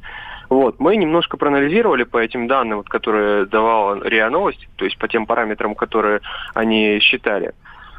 Вот, 0.48 0.80
мы 0.80 0.96
немножко 0.96 1.36
проанализировали 1.36 2.04
по 2.04 2.16
этим 2.16 2.48
данным, 2.48 2.78
вот, 2.78 2.88
которые 2.88 3.44
давала 3.44 4.02
РИА 4.02 4.30
Новости, 4.30 4.66
то 4.76 4.86
есть 4.86 4.96
по 4.96 5.08
тем 5.08 5.26
параметрам, 5.26 5.74
которые 5.74 6.22
они 6.54 7.00
считали. 7.00 7.52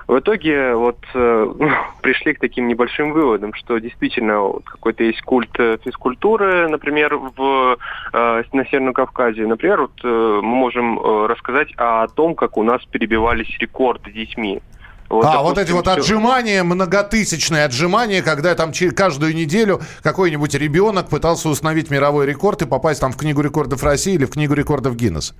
В 0.10 0.18
итоге 0.18 0.74
вот 0.74 0.98
э, 1.14 1.54
пришли 2.02 2.34
к 2.34 2.40
таким 2.40 2.68
небольшим 2.68 3.14
выводам, 3.14 3.54
что 3.54 3.78
действительно 3.78 4.40
вот, 4.40 4.66
какой-то 4.66 5.04
есть 5.04 5.22
культ 5.22 5.52
э, 5.60 5.78
физкультуры, 5.86 6.68
например, 6.68 7.16
в, 7.16 7.78
э, 8.12 8.44
на 8.52 8.66
Северном 8.66 8.96
Кавказе. 8.96 9.46
Например, 9.46 9.82
вот, 9.82 9.92
э, 10.04 10.08
мы 10.42 10.56
можем 10.56 10.98
э, 10.98 11.28
рассказать 11.28 11.68
о 11.78 12.08
том, 12.08 12.34
как 12.34 12.58
у 12.58 12.64
нас 12.64 12.84
перебивались 12.86 13.56
рекорды 13.60 14.12
детьми. 14.12 14.64
Вот, 15.10 15.26
а, 15.26 15.34
допустим, 15.34 15.44
вот 15.44 15.58
эти 15.60 15.72
вот 15.74 15.88
отжимания, 15.88 16.64
многотысячные 16.64 17.66
отжимания, 17.66 18.24
когда 18.24 18.56
там 18.56 18.72
каждую 18.96 19.36
неделю 19.36 19.80
какой-нибудь 20.02 20.56
ребенок 20.56 21.10
пытался 21.10 21.50
установить 21.50 21.92
мировой 21.92 22.26
рекорд 22.26 22.64
и 22.64 22.66
попасть 22.66 23.02
там 23.02 23.12
в 23.12 23.18
Книгу 23.18 23.42
рекордов 23.42 23.84
России 23.84 24.16
или 24.16 24.26
в 24.26 24.32
Книгу 24.32 24.56
рекордов 24.56 24.96
Гиннесса. 24.96 25.36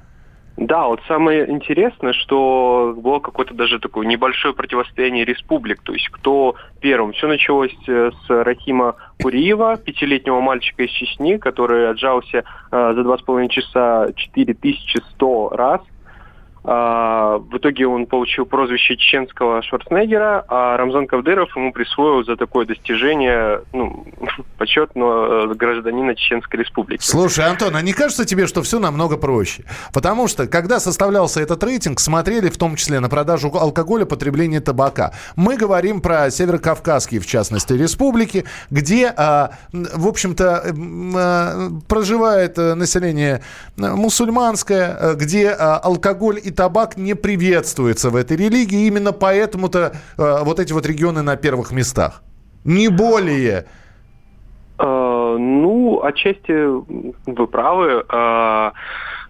Да, 0.60 0.88
вот 0.88 1.00
самое 1.08 1.50
интересное, 1.50 2.12
что 2.12 2.94
было 2.98 3.20
какое-то 3.20 3.54
даже 3.54 3.80
такое 3.80 4.06
небольшое 4.06 4.54
противостояние 4.54 5.24
республик. 5.24 5.82
То 5.84 5.94
есть 5.94 6.10
кто 6.10 6.56
первым? 6.82 7.14
Все 7.14 7.28
началось 7.28 7.74
э, 7.88 8.12
с 8.12 8.30
Рахима 8.30 8.96
Куриева, 9.22 9.78
пятилетнего 9.78 10.42
мальчика 10.42 10.84
из 10.84 10.90
Чечни, 10.90 11.38
который 11.38 11.90
отжался 11.90 12.44
э, 12.72 12.92
за 12.94 13.04
два 13.04 13.18
с 13.18 13.22
половиной 13.22 13.50
часа 13.50 14.10
4100 14.14 15.50
раз– 15.52 15.82
в 16.70 17.58
итоге 17.58 17.88
он 17.88 18.06
получил 18.06 18.46
прозвище 18.46 18.96
чеченского 18.96 19.64
Шварценеггера, 19.64 20.46
а 20.48 20.78
Рамзан 20.78 21.08
Кавдыров 21.08 21.56
ему 21.56 21.74
присвоил 21.74 22.24
за 22.24 22.36
такое 22.36 22.68
достижение 22.68 23.62
ну, 23.74 24.06
почетного 24.60 25.52
э, 25.52 25.54
гражданина 25.56 26.16
Чеченской 26.16 26.60
Республики. 26.60 27.02
Слушай, 27.02 27.46
Антон, 27.46 27.76
а 27.76 27.82
не 27.82 27.94
кажется 27.94 28.24
тебе, 28.24 28.46
что 28.46 28.62
все 28.62 28.78
намного 28.78 29.18
проще? 29.18 29.64
Потому 29.94 30.28
что, 30.28 30.48
когда 30.48 30.80
составлялся 30.80 31.42
этот 31.42 31.64
рейтинг, 31.64 32.00
смотрели 32.00 32.50
в 32.50 32.58
том 32.58 32.76
числе 32.76 33.00
на 33.00 33.10
продажу 33.10 33.52
алкоголя, 33.52 34.06
потребление 34.06 34.62
табака. 34.62 35.14
Мы 35.36 35.58
говорим 35.58 36.02
про 36.02 36.30
северокавказские, 36.30 37.20
в 37.20 37.26
частности, 37.26 37.74
республики, 37.74 38.46
где, 38.70 39.12
а, 39.18 39.54
в 39.72 40.08
общем-то, 40.08 40.64
а, 41.16 41.70
проживает 41.88 42.58
население 42.58 43.42
мусульманское, 43.76 45.16
где 45.16 45.50
алкоголь 45.50 46.40
и 46.44 46.52
табак 46.60 46.98
не 46.98 47.14
приветствуется 47.14 48.10
в 48.10 48.18
этой 48.18 48.36
религии. 48.36 48.88
Именно 48.88 49.14
поэтому-то 49.14 49.94
э, 50.18 50.44
вот 50.44 50.60
эти 50.60 50.74
вот 50.74 50.86
регионы 50.86 51.22
на 51.22 51.38
первых 51.38 51.72
местах. 51.72 52.22
Не 52.66 52.90
более. 52.90 53.66
Э, 54.78 55.38
ну, 55.40 56.02
отчасти 56.04 56.52
вы 57.32 57.48
правы. 57.48 58.04
Э, 58.12 58.72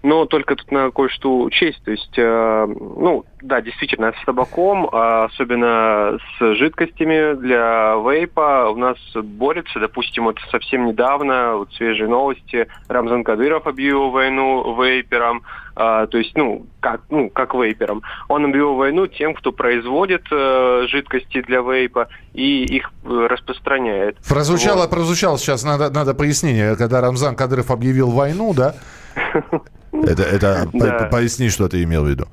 но 0.02 0.26
только 0.26 0.56
тут 0.56 0.72
надо 0.72 0.92
кое-что 0.92 1.42
учесть. 1.42 1.84
То 1.84 1.92
есть, 1.92 2.18
э, 2.18 2.68
ну, 2.68 3.26
да, 3.42 3.62
действительно, 3.62 4.14
с 4.20 4.26
табаком, 4.26 4.90
а 4.92 5.26
особенно 5.26 6.18
с 6.38 6.56
жидкостями 6.56 7.36
для 7.36 7.96
вейпа 7.96 8.70
у 8.72 8.76
нас 8.76 8.98
борются. 9.14 9.80
Допустим, 9.80 10.24
вот 10.24 10.40
совсем 10.52 10.86
недавно, 10.86 11.58
вот 11.58 11.74
свежие 11.74 12.08
новости, 12.08 12.68
Рамзан 12.88 13.24
Кадыров 13.24 13.68
объявил 13.68 14.10
войну 14.10 14.82
вейперам, 14.82 15.44
а, 15.82 16.08
то 16.08 16.18
есть, 16.18 16.36
ну, 16.36 16.66
как, 16.82 17.00
ну, 17.10 17.30
как 17.30 17.54
вейперам. 17.54 18.02
Он 18.28 18.44
объявил 18.44 18.76
войну 18.76 19.08
тем, 19.08 19.34
кто 19.34 19.54
производит 19.54 20.24
э, 20.30 20.88
жидкости 20.90 21.42
для 21.42 21.62
вейпа 21.62 22.10
и 22.34 22.66
их 22.66 22.92
распространяет. 23.06 24.18
Прозвучало, 24.28 24.82
вот. 24.82 24.90
прозвучало 24.90 25.38
сейчас, 25.38 25.64
надо, 25.64 25.90
надо 25.90 26.14
пояснение, 26.14 26.76
когда 26.76 27.00
Рамзан 27.00 27.38
Кадыров 27.38 27.72
объявил 27.72 28.10
войну, 28.12 28.54
да? 28.54 28.76
Это, 29.92 30.22
это 30.22 30.68
да. 30.72 31.10
поясни, 31.12 31.50
что 31.50 31.68
ты 31.68 31.82
имел 31.82 32.04
в 32.04 32.08
виду. 32.08 32.28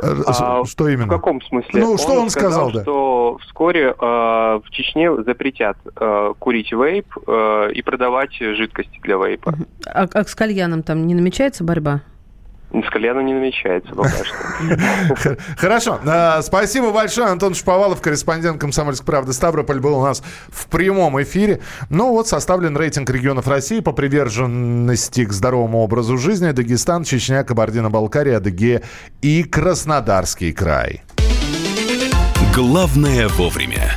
А, 0.00 0.64
что 0.64 0.88
именно? 0.88 1.06
В 1.06 1.10
каком 1.10 1.42
смысле? 1.42 1.80
Ну, 1.80 1.98
что 1.98 2.12
он, 2.12 2.18
он 2.18 2.30
сказал, 2.30 2.70
сказал 2.70 2.72
да? 2.72 2.82
что 2.82 3.38
вскоре 3.42 3.88
э, 3.88 3.94
в 4.00 4.64
Чечне 4.70 5.10
запретят 5.24 5.76
э, 5.96 6.32
курить 6.38 6.72
вейп 6.72 7.06
э, 7.26 7.70
и 7.74 7.82
продавать 7.82 8.32
жидкости 8.38 9.00
для 9.02 9.16
вейпа. 9.16 9.54
А, 9.86 10.06
а 10.12 10.24
с 10.24 10.34
кальяном 10.36 10.84
там 10.84 11.06
не 11.06 11.14
намечается 11.14 11.64
борьба? 11.64 12.02
С 12.82 12.90
кальяном 12.90 13.24
не 13.24 13.34
намечается 13.34 13.94
пока 13.94 14.24
что. 14.24 15.36
Хорошо. 15.56 16.00
А, 16.04 16.42
спасибо 16.42 16.90
большое. 16.90 17.28
Антон 17.28 17.54
Шповалов, 17.54 18.00
корреспондент 18.00 18.60
«Комсомольской 18.60 19.06
правды» 19.06 19.32
Ставрополь, 19.32 19.78
был 19.78 19.96
у 19.96 20.02
нас 20.02 20.24
в 20.48 20.66
прямом 20.66 21.22
эфире. 21.22 21.60
Ну 21.88 22.10
вот, 22.10 22.26
составлен 22.26 22.76
рейтинг 22.76 23.08
регионов 23.10 23.46
России 23.46 23.78
по 23.78 23.92
приверженности 23.92 25.24
к 25.24 25.32
здоровому 25.32 25.78
образу 25.82 26.18
жизни. 26.18 26.50
Дагестан, 26.50 27.04
Чечня, 27.04 27.44
Кабардино-Балкария, 27.44 28.38
Адыгея 28.38 28.82
и 29.22 29.44
Краснодарский 29.44 30.52
край. 30.52 31.02
Главное 32.52 33.28
вовремя. 33.28 33.96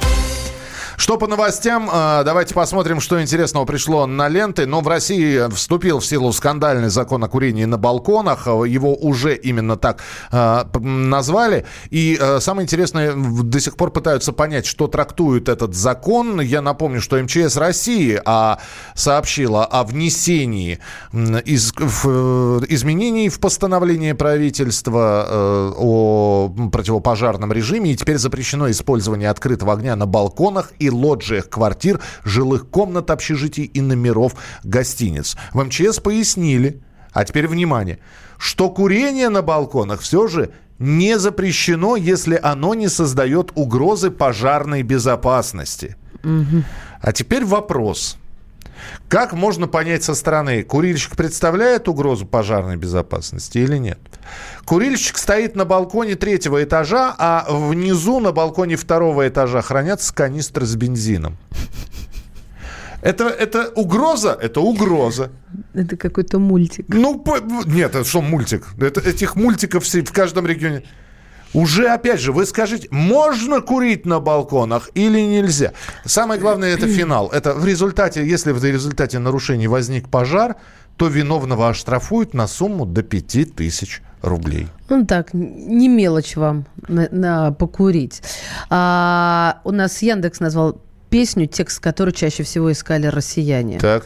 Что 0.97 1.19
по 1.19 1.27
новостям? 1.27 1.87
А, 1.93 2.23
давайте 2.23 2.55
посмотрим, 2.55 2.99
что 2.99 3.21
интересного 3.21 3.65
пришло 3.65 4.07
на 4.07 4.27
ленты. 4.27 4.65
Но 4.65 4.81
в 4.81 4.87
России 4.87 5.47
вступил 5.53 5.99
в 5.99 6.05
силу 6.05 6.33
скандальный 6.33 6.89
закон 6.89 7.23
о 7.23 7.27
курении 7.27 7.65
на 7.65 7.77
балконах. 7.77 8.47
Его 8.47 8.95
уже 8.95 9.35
именно 9.35 9.77
так 9.77 10.01
э, 10.31 10.63
назвали. 10.79 11.65
И 11.91 12.17
э, 12.19 12.39
самое 12.39 12.65
интересное, 12.65 13.13
до 13.15 13.59
сих 13.59 13.77
пор 13.77 13.91
пытаются 13.91 14.33
понять, 14.33 14.65
что 14.65 14.87
трактует 14.87 15.49
этот 15.49 15.75
закон. 15.75 16.41
Я 16.41 16.63
напомню, 16.63 16.99
что 16.99 17.21
МЧС 17.21 17.57
России 17.57 18.19
а, 18.25 18.57
сообщила 18.95 19.65
о 19.65 19.83
внесении 19.83 20.79
изменений 21.13 23.29
в 23.29 23.39
постановление 23.39 24.15
правительства 24.15 25.27
э, 25.29 25.73
о 25.77 26.51
противопожарном 26.71 27.53
режиме. 27.53 27.91
И 27.91 27.95
теперь 27.95 28.17
запрещено 28.17 28.71
использование 28.71 29.29
открытого 29.29 29.73
огня 29.73 29.95
на 29.95 30.07
балконах 30.07 30.71
и 30.79 30.86
лоджиях 30.89 31.49
квартир, 31.49 32.01
жилых 32.23 32.69
комнат 32.69 33.11
общежитий 33.11 33.63
и 33.65 33.81
номеров 33.81 34.35
гостиниц. 34.63 35.35
В 35.53 35.63
МЧС 35.63 35.99
пояснили, 35.99 36.81
а 37.11 37.25
теперь 37.25 37.47
внимание, 37.47 37.99
что 38.37 38.69
курение 38.69 39.29
на 39.29 39.41
балконах 39.41 40.01
все 40.01 40.27
же 40.27 40.51
не 40.79 41.17
запрещено, 41.17 41.95
если 41.95 42.39
оно 42.41 42.73
не 42.73 42.87
создает 42.87 43.51
угрозы 43.55 44.11
пожарной 44.11 44.83
безопасности. 44.83 45.95
Угу. 46.23 46.63
А 47.01 47.11
теперь 47.13 47.45
вопрос. 47.45 48.17
Как 49.09 49.33
можно 49.33 49.67
понять 49.67 50.03
со 50.03 50.15
стороны, 50.15 50.63
курильщик 50.63 51.15
представляет 51.15 51.87
угрозу 51.87 52.25
пожарной 52.25 52.77
безопасности 52.77 53.57
или 53.57 53.77
нет? 53.77 53.99
Курильщик 54.65 55.17
стоит 55.17 55.55
на 55.55 55.65
балконе 55.65 56.15
третьего 56.15 56.63
этажа, 56.63 57.15
а 57.17 57.45
внизу 57.49 58.19
на 58.19 58.31
балконе 58.31 58.75
второго 58.75 59.27
этажа 59.27 59.61
хранятся 59.61 60.13
канистры 60.13 60.65
с 60.65 60.75
бензином. 60.75 61.37
Это, 63.01 63.25
это 63.25 63.69
угроза? 63.75 64.37
Это 64.41 64.59
угроза. 64.59 65.31
Это 65.73 65.95
какой-то 65.95 66.39
мультик. 66.39 66.85
Ну, 66.89 67.23
нет, 67.65 67.95
это 67.95 68.03
что 68.03 68.21
мультик? 68.21 68.67
Это, 68.79 69.01
этих 69.01 69.35
мультиков 69.35 69.85
в 69.85 70.11
каждом 70.11 70.47
регионе. 70.47 70.83
Уже, 71.53 71.87
опять 71.87 72.19
же, 72.19 72.31
вы 72.31 72.45
скажите, 72.45 72.87
можно 72.91 73.61
курить 73.61 74.05
на 74.05 74.19
балконах 74.19 74.89
или 74.93 75.19
нельзя? 75.21 75.73
Самое 76.05 76.39
главное, 76.39 76.73
это 76.73 76.87
финал. 76.87 77.29
Это 77.29 77.53
в 77.53 77.65
результате, 77.65 78.27
если 78.27 78.51
в 78.51 78.63
результате 78.63 79.19
нарушений 79.19 79.67
возник 79.67 80.09
пожар, 80.09 80.55
то 80.97 81.07
виновного 81.07 81.69
оштрафуют 81.69 82.33
на 82.33 82.47
сумму 82.47 82.85
до 82.85 83.03
5000 83.03 84.01
рублей. 84.21 84.67
Ну 84.89 85.05
так, 85.05 85.33
не 85.33 85.87
мелочь 85.87 86.35
вам 86.35 86.65
на, 86.87 87.07
на 87.11 87.51
покурить. 87.51 88.21
А, 88.69 89.61
у 89.63 89.71
нас 89.71 90.01
Яндекс 90.01 90.39
назвал 90.39 90.81
песню, 91.09 91.45
текст 91.47 91.79
которой 91.79 92.11
чаще 92.11 92.43
всего 92.43 92.71
искали 92.71 93.07
россияне. 93.07 93.79
Так 93.79 94.05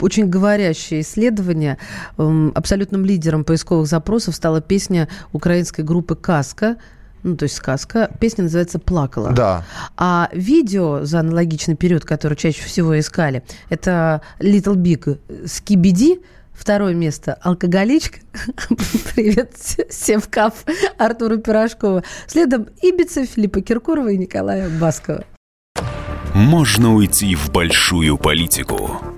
очень 0.00 0.28
говорящее 0.28 1.00
исследование. 1.00 1.78
Эм, 2.18 2.52
абсолютным 2.54 3.04
лидером 3.04 3.44
поисковых 3.44 3.86
запросов 3.86 4.34
стала 4.34 4.60
песня 4.60 5.08
украинской 5.32 5.82
группы 5.82 6.14
«Каска», 6.14 6.76
ну, 7.24 7.36
то 7.36 7.44
есть 7.44 7.56
сказка. 7.56 8.10
Песня 8.20 8.44
называется 8.44 8.78
«Плакала». 8.78 9.32
Да. 9.32 9.64
А 9.96 10.28
видео 10.32 11.04
за 11.04 11.20
аналогичный 11.20 11.74
период, 11.74 12.04
который 12.04 12.36
чаще 12.36 12.62
всего 12.62 12.98
искали, 12.98 13.42
это 13.70 14.22
Little 14.40 14.76
Big 14.76 15.18
«Скибиди», 15.46 16.20
Второе 16.52 16.92
место– 16.92 17.38
алкоголичка. 17.42 18.18
Привет, 19.14 19.52
Севкав 19.90 20.54
Артура 20.98 21.36
Пирожкова. 21.36 22.02
Следом 22.26 22.66
Ибица 22.82 23.24
Филиппа 23.26 23.60
Киркорова 23.60 24.08
и 24.08 24.18
Николая 24.18 24.68
Баскова. 24.68 25.24
Можно 26.34 26.96
уйти 26.96 27.36
в 27.36 27.52
большую 27.52 28.18
политику– 28.18 29.00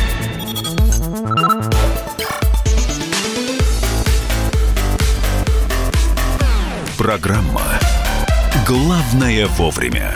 Программа 7.01 7.63
«Главное 8.67 9.47
вовремя». 9.47 10.13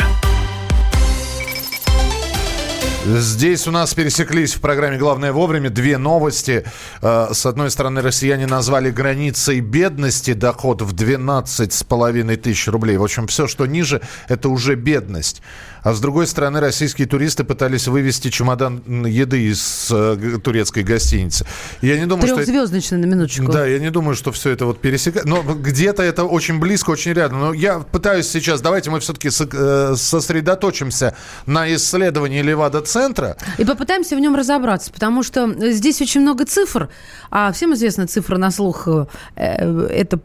Здесь 3.07 3.67
у 3.67 3.71
нас 3.71 3.95
пересеклись 3.95 4.53
в 4.53 4.61
программе 4.61 4.99
«Главное 4.99 5.31
вовремя» 5.31 5.71
две 5.71 5.97
новости. 5.97 6.63
Э, 7.01 7.29
с 7.33 7.47
одной 7.47 7.71
стороны, 7.71 8.01
россияне 8.01 8.45
назвали 8.45 8.91
границей 8.91 9.61
бедности 9.61 10.33
доход 10.33 10.83
в 10.83 10.93
12,5 10.93 12.35
тысяч 12.37 12.67
рублей. 12.67 12.97
В 12.97 13.03
общем, 13.03 13.25
все, 13.25 13.47
что 13.47 13.65
ниже, 13.65 14.01
это 14.27 14.49
уже 14.49 14.75
бедность. 14.75 15.41
А 15.85 15.93
с 15.93 15.99
другой 15.99 16.25
стороны, 16.25 16.59
российские 16.59 17.07
туристы 17.07 17.43
пытались 17.43 17.87
вывести 17.87 18.31
чемодан 18.31 18.81
еды 19.05 19.51
из 19.51 19.87
э, 19.91 20.39
турецкой 20.43 20.81
гостиницы. 20.81 21.45
Я 21.83 21.99
не 21.99 22.07
думаю, 22.07 22.33
Трехзвездочный, 22.33 22.97
на 22.97 23.05
минуточку. 23.05 23.51
Да, 23.51 23.67
я 23.67 23.77
не 23.77 23.91
думаю, 23.91 24.15
что 24.15 24.31
все 24.31 24.49
это 24.49 24.65
вот 24.65 24.81
пересекает. 24.81 25.27
Но 25.27 25.43
где-то 25.43 26.01
это 26.01 26.23
очень 26.23 26.59
близко, 26.59 26.89
очень 26.89 27.13
рядом. 27.13 27.39
Но 27.39 27.53
я 27.53 27.81
пытаюсь 27.81 28.27
сейчас, 28.27 28.61
давайте 28.61 28.89
мы 28.89 28.99
все-таки 28.99 29.29
э, 29.29 29.93
сосредоточимся 29.95 31.15
на 31.45 31.71
исследовании 31.75 32.41
Левада-центра. 32.41 33.37
И 33.59 33.63
попытаемся 33.63 34.15
в 34.15 34.19
нем 34.19 34.35
разобраться, 34.35 34.91
потому 34.91 35.21
что 35.21 35.53
здесь 35.71 36.01
очень 36.01 36.21
много 36.21 36.45
цифр, 36.45 36.89
а 37.29 37.51
всем 37.51 37.75
известна 37.75 38.07
цифра 38.07 38.37
на 38.37 38.49
слух, 38.49 38.87
э, 38.87 39.05
это 39.35 40.17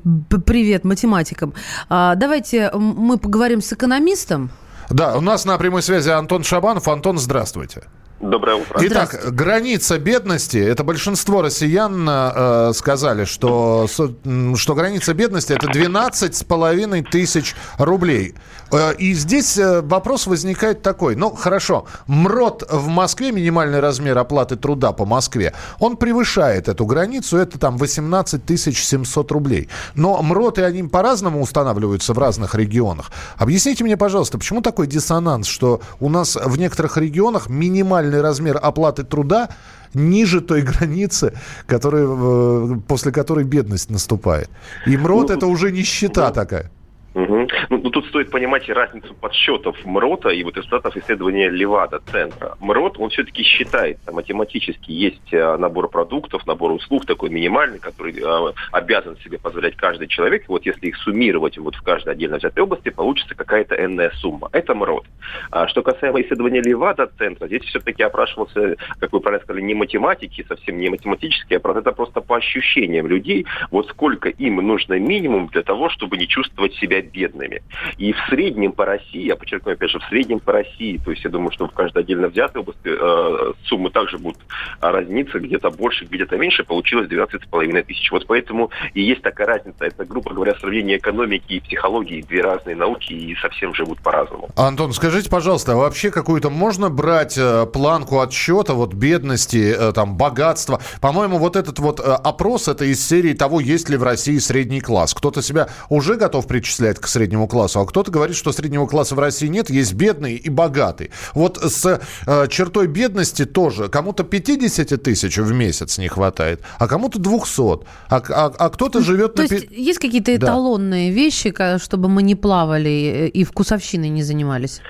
привет 0.46 0.85
математикам. 0.85 1.53
А, 1.90 2.14
давайте 2.14 2.70
мы 2.73 3.18
поговорим 3.18 3.61
с 3.61 3.75
экономистом. 3.75 4.51
Да, 4.90 5.16
у 5.16 5.20
нас 5.20 5.44
на 5.44 5.57
прямой 5.57 5.83
связи 5.83 6.11
Антон 6.11 6.42
Шабанов. 6.42 6.88
Антон, 6.88 7.18
здравствуйте. 7.18 7.85
Доброе 8.21 8.57
утро. 8.57 8.79
Итак, 8.83 9.35
граница 9.35 9.99
бедности, 9.99 10.59
это 10.59 10.85
большинство 10.85 11.41
россиян 11.41 12.07
э, 12.07 12.73
сказали, 12.75 13.25
что, 13.25 13.89
что 13.89 14.75
граница 14.75 15.15
бедности 15.15 15.55
это 15.55 15.69
12 15.69 16.37
с 16.37 16.45
половиной 16.45 17.03
тысяч 17.03 17.55
рублей. 17.79 18.35
Э, 18.73 18.95
и 18.95 19.15
здесь 19.15 19.57
э, 19.57 19.81
вопрос 19.81 20.27
возникает 20.27 20.83
такой. 20.83 21.17
Ну, 21.17 21.31
хорошо, 21.31 21.87
МРОД 22.09 22.67
в 22.71 22.89
Москве, 22.89 23.33
минимальный 23.33 23.81
размер 23.81 24.19
оплаты 24.19 24.57
труда 24.57 24.93
по 24.93 25.07
Москве, 25.07 25.55
он 25.79 25.97
превышает 25.97 26.69
эту 26.69 26.85
границу, 26.85 27.39
это 27.39 27.59
там 27.59 27.79
18 27.79 28.45
тысяч 28.45 28.85
700 28.85 29.33
рублей. 29.33 29.71
Но 29.95 30.21
МРОД 30.23 30.59
и 30.59 30.63
они 30.63 30.83
по-разному 30.83 31.41
устанавливаются 31.41 32.13
в 32.13 32.19
разных 32.19 32.55
регионах. 32.55 33.11
Объясните 33.39 33.83
мне, 33.83 33.97
пожалуйста, 33.97 34.37
почему 34.37 34.61
такой 34.61 34.87
диссонанс, 34.87 35.47
что 35.47 35.81
у 36.01 36.11
нас 36.11 36.37
в 36.37 36.59
некоторых 36.59 36.99
регионах 36.99 37.49
минимальный 37.49 38.10
минимальный 38.11 38.20
размер 38.20 38.59
оплаты 38.62 39.05
труда 39.05 39.49
ниже 39.94 40.40
той 40.40 40.62
границы, 40.62 41.33
которая, 41.66 42.07
э, 42.07 42.77
после 42.87 43.12
которой 43.12 43.44
бедность 43.44 43.90
наступает. 43.90 44.49
И 44.87 44.96
МРОД 44.96 45.29
ну, 45.29 45.35
это 45.37 45.46
уже 45.46 45.73
нищета 45.73 46.29
ну, 46.29 46.35
такая. 46.35 46.70
Угу. 47.14 47.49
Ну, 47.70 47.81
ну, 47.83 47.90
тут 47.90 48.07
стоит 48.07 48.31
понимать 48.31 48.68
разницу 48.68 49.14
подсчетов 49.14 49.77
МРОТа 49.85 50.29
и 50.29 50.44
вот 50.44 50.57
результатов 50.57 50.96
исследования 50.96 51.49
Левада-центра. 51.49 52.57
МРОТ, 52.61 52.99
он 52.99 53.11
все-таки 53.11 53.42
считается 53.42 54.12
математически. 54.12 54.92
Есть 54.92 55.33
э, 55.33 55.57
набор 55.57 55.88
продуктов, 55.88 56.46
набор 56.46 56.70
услуг 56.73 57.07
такой 57.07 57.31
минимальный, 57.31 57.81
который 57.81 58.14
э, 58.16 58.53
обязан 58.70 59.16
себе 59.18 59.38
позволять 59.38 59.77
каждый 59.77 60.07
человек. 60.07 60.44
И 60.44 60.49
вот 60.49 60.64
если 60.64 60.87
их 60.87 60.96
суммировать 60.99 61.59
вот 61.59 61.75
в 61.75 61.83
каждой 61.83 62.12
отдельно 62.12 62.37
взятой 62.37 62.62
области, 62.62 62.90
получится 62.90 63.35
какая-то 63.35 63.75
энная 63.75 64.11
сумма. 64.20 64.49
Это 64.53 64.75
МРОТ. 64.75 65.05
А 65.51 65.66
что 65.66 65.83
касаемо 65.83 66.20
исследования 66.20 66.62
Левада-центра, 66.62 67.49
здесь 67.49 67.64
все-таки 67.64 68.05
опрашивался, 68.05 68.77
как 69.01 69.12
вы 69.12 69.20
правильно 69.20 69.42
сказали, 69.42 69.64
не 69.64 69.75
математики, 69.75 70.44
совсем 70.46 70.79
не 70.79 70.88
математический 70.88 71.57
опрос, 71.57 71.79
это 71.79 71.90
просто 71.90 72.20
по 72.20 72.37
ощущениям 72.37 73.09
людей, 73.09 73.46
вот 73.73 73.88
сколько 73.88 74.29
им 74.29 74.57
нужно 74.57 74.99
минимум 74.99 75.49
для 75.49 75.62
того, 75.62 75.88
чтобы 75.88 76.16
не 76.16 76.29
чувствовать 76.29 76.75
себя 76.75 77.00
бедными. 77.01 77.63
И 77.99 78.13
в 78.13 78.19
среднем 78.29 78.73
по 78.73 78.85
России, 78.85 79.27
я 79.27 79.37
подчеркну 79.37 79.73
опять 79.73 79.91
же, 79.91 79.99
в 79.99 80.05
среднем 80.05 80.41
по 80.41 80.53
России, 80.53 81.01
то 81.05 81.11
есть 81.11 81.25
я 81.25 81.31
думаю, 81.31 81.53
что 81.53 81.67
в 81.67 81.73
каждой 81.73 82.03
отдельно 82.03 82.29
взятой 82.29 82.63
области 82.63 82.81
э, 82.87 83.53
суммы 83.65 83.91
также 83.91 84.19
будут 84.19 84.39
разниться, 84.81 85.39
где-то 85.39 85.71
больше, 85.71 86.05
где-то 86.05 86.37
меньше, 86.37 86.65
получилось 86.65 87.09
12,5 87.09 87.83
тысяч. 87.83 88.11
Вот 88.11 88.27
поэтому 88.27 88.71
и 88.95 89.03
есть 89.03 89.23
такая 89.23 89.47
разница. 89.47 89.85
Это, 89.85 90.05
грубо 90.05 90.33
говоря, 90.33 90.55
сравнение 90.55 90.99
экономики 90.99 91.55
и 91.55 91.61
психологии, 91.61 92.23
две 92.23 92.43
разные 92.43 92.77
науки 92.77 93.13
и 93.13 93.35
совсем 93.37 93.75
живут 93.75 94.01
по-разному. 94.01 94.49
Антон, 94.57 94.93
скажите, 94.93 95.31
пожалуйста, 95.31 95.73
а 95.73 95.77
вообще 95.77 96.11
какую-то 96.11 96.51
можно 96.51 96.91
брать 96.91 97.37
э, 97.39 97.67
планку 97.67 98.21
отсчета 98.21 98.75
вот 98.75 98.95
бедности, 98.95 99.75
э, 99.77 99.93
там, 99.93 100.17
богатства? 100.17 100.81
По-моему, 101.01 101.39
вот 101.39 101.57
этот 101.57 101.79
вот 101.79 102.01
э, 102.01 102.03
опрос, 102.03 102.69
это 102.69 102.85
из 102.85 103.07
серии 103.07 103.35
того, 103.35 103.61
есть 103.61 103.89
ли 103.89 103.97
в 103.97 104.03
России 104.03 104.39
средний 104.39 104.81
класс. 104.81 105.15
Кто-то 105.15 105.43
себя 105.43 105.69
уже 105.89 106.17
готов 106.17 106.47
причислять 106.47 106.89
причисляет 106.90 106.98
к 106.98 107.07
среднему 107.07 107.46
классу, 107.46 107.81
а 107.81 107.87
кто-то 107.87 108.11
говорит, 108.11 108.37
что 108.37 108.53
среднего 108.53 108.87
класса 108.87 109.14
в 109.14 109.18
России 109.18 109.48
нет, 109.48 109.70
есть 109.70 109.94
бедный 109.94 110.37
и 110.37 110.50
богатый. 110.50 111.11
Вот 111.35 111.57
с 111.57 112.00
э, 112.26 112.48
чертой 112.48 112.87
бедности 112.87 113.44
тоже. 113.44 113.88
Кому-то 113.88 114.24
50 114.24 115.03
тысяч 115.03 115.37
в 115.38 115.53
месяц 115.53 115.98
не 115.98 116.09
хватает, 116.09 116.61
а 116.79 116.87
кому-то 116.88 117.18
200. 117.18 117.61
А, 117.61 118.22
а, 118.31 118.53
а 118.59 118.70
кто-то 118.70 119.00
живет... 119.00 119.35
То 119.35 119.42
на... 119.42 119.46
есть 119.46 119.66
есть 119.70 119.98
какие-то 119.98 120.35
эталонные 120.35 121.11
да. 121.11 121.16
вещи, 121.16 121.55
чтобы 121.79 122.09
мы 122.09 122.22
не 122.22 122.35
плавали 122.35 123.31
и 123.33 123.44
вкусовщиной 123.44 124.09
не 124.09 124.22
занимались? 124.22 124.81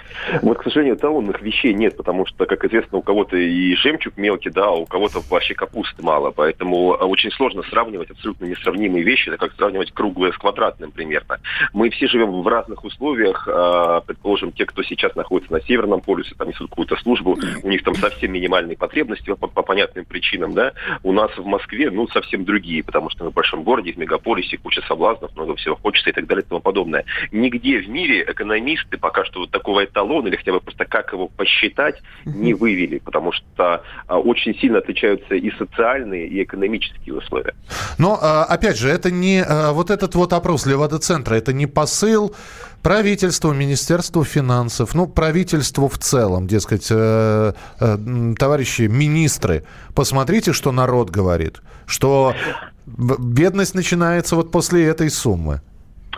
Вот, 0.42 0.58
к 0.58 0.64
сожалению, 0.64 0.96
эталонных 0.96 1.42
вещей 1.42 1.74
нет, 1.74 1.96
потому 1.96 2.26
что, 2.26 2.46
как 2.46 2.64
известно, 2.64 2.98
у 2.98 3.02
кого-то 3.02 3.36
и 3.36 3.74
жемчуг 3.76 4.16
мелкий, 4.16 4.50
да, 4.50 4.66
а 4.66 4.70
у 4.70 4.86
кого-то 4.86 5.20
вообще 5.28 5.54
капусты 5.54 6.02
мало. 6.02 6.30
Поэтому 6.30 6.94
а, 6.94 7.04
очень 7.04 7.30
сложно 7.32 7.62
сравнивать 7.70 8.10
абсолютно 8.10 8.46
несравнимые 8.46 9.04
вещи. 9.04 9.28
Это 9.28 9.38
как 9.38 9.54
сравнивать 9.54 9.92
круглое 9.92 10.32
с 10.32 10.38
квадратным 10.38 10.90
примерно. 10.90 11.38
Мы 11.72 11.89
все 11.90 12.08
живем 12.08 12.42
в 12.42 12.48
разных 12.48 12.84
условиях. 12.84 13.48
А, 13.50 14.00
предположим, 14.00 14.52
те, 14.52 14.66
кто 14.66 14.82
сейчас 14.82 15.14
находится 15.14 15.52
на 15.52 15.60
Северном 15.60 16.00
полюсе, 16.00 16.34
там 16.36 16.48
несут 16.48 16.70
какую-то 16.70 16.96
службу, 16.96 17.38
у 17.62 17.68
них 17.68 17.82
там 17.84 17.94
совсем 17.94 18.32
минимальные 18.32 18.76
потребности 18.76 19.34
по, 19.34 19.46
по 19.46 19.62
понятным 19.62 20.04
причинам, 20.04 20.52
да. 20.52 20.72
У 21.02 21.12
нас 21.12 21.30
в 21.36 21.44
Москве, 21.44 21.90
ну, 21.90 22.08
совсем 22.08 22.44
другие, 22.44 22.82
потому 22.82 23.10
что 23.10 23.24
мы 23.24 23.30
в 23.30 23.34
большом 23.34 23.62
городе, 23.62 23.92
в 23.92 23.96
мегаполисе, 23.96 24.58
куча 24.58 24.82
соблазнов, 24.82 25.34
много 25.36 25.56
всего 25.56 25.76
хочется 25.76 26.10
и 26.10 26.12
так 26.12 26.26
далее 26.26 26.44
и 26.44 26.48
тому 26.48 26.60
подобное. 26.60 27.04
Нигде 27.32 27.78
в 27.78 27.88
мире 27.88 28.24
экономисты 28.26 28.98
пока 28.98 29.24
что 29.24 29.40
вот 29.40 29.50
такого 29.50 29.84
эталона 29.84 30.28
или 30.28 30.36
хотя 30.36 30.52
бы 30.52 30.60
просто 30.60 30.84
как 30.84 31.12
его 31.12 31.28
посчитать 31.28 32.00
не 32.24 32.54
вывели, 32.54 32.98
потому 32.98 33.32
что 33.32 33.82
а, 34.06 34.18
очень 34.18 34.54
сильно 34.58 34.78
отличаются 34.78 35.34
и 35.34 35.50
социальные, 35.56 36.28
и 36.28 36.42
экономические 36.42 37.16
условия. 37.16 37.54
Но, 37.98 38.18
а, 38.20 38.44
опять 38.44 38.78
же, 38.78 38.88
это 38.88 39.10
не 39.10 39.44
вот 39.72 39.90
этот 39.90 40.14
вот 40.14 40.32
опрос 40.32 40.66
Левада-центра, 40.66 41.34
это 41.34 41.52
не 41.52 41.66
посыл 41.80 42.34
правительству, 42.82 43.54
Министерству 43.54 44.24
финансов, 44.24 44.94
ну, 44.94 45.06
правительству 45.06 45.88
в 45.88 45.96
целом, 45.98 46.46
дескать, 46.46 46.88
э, 46.90 47.52
э, 47.80 48.34
товарищи 48.38 48.82
министры, 48.82 49.64
посмотрите, 49.94 50.52
что 50.52 50.72
народ 50.72 51.10
говорит, 51.10 51.62
что 51.86 52.34
бедность 52.86 53.74
начинается 53.74 54.36
вот 54.36 54.50
после 54.50 54.86
этой 54.86 55.10
суммы. 55.10 55.60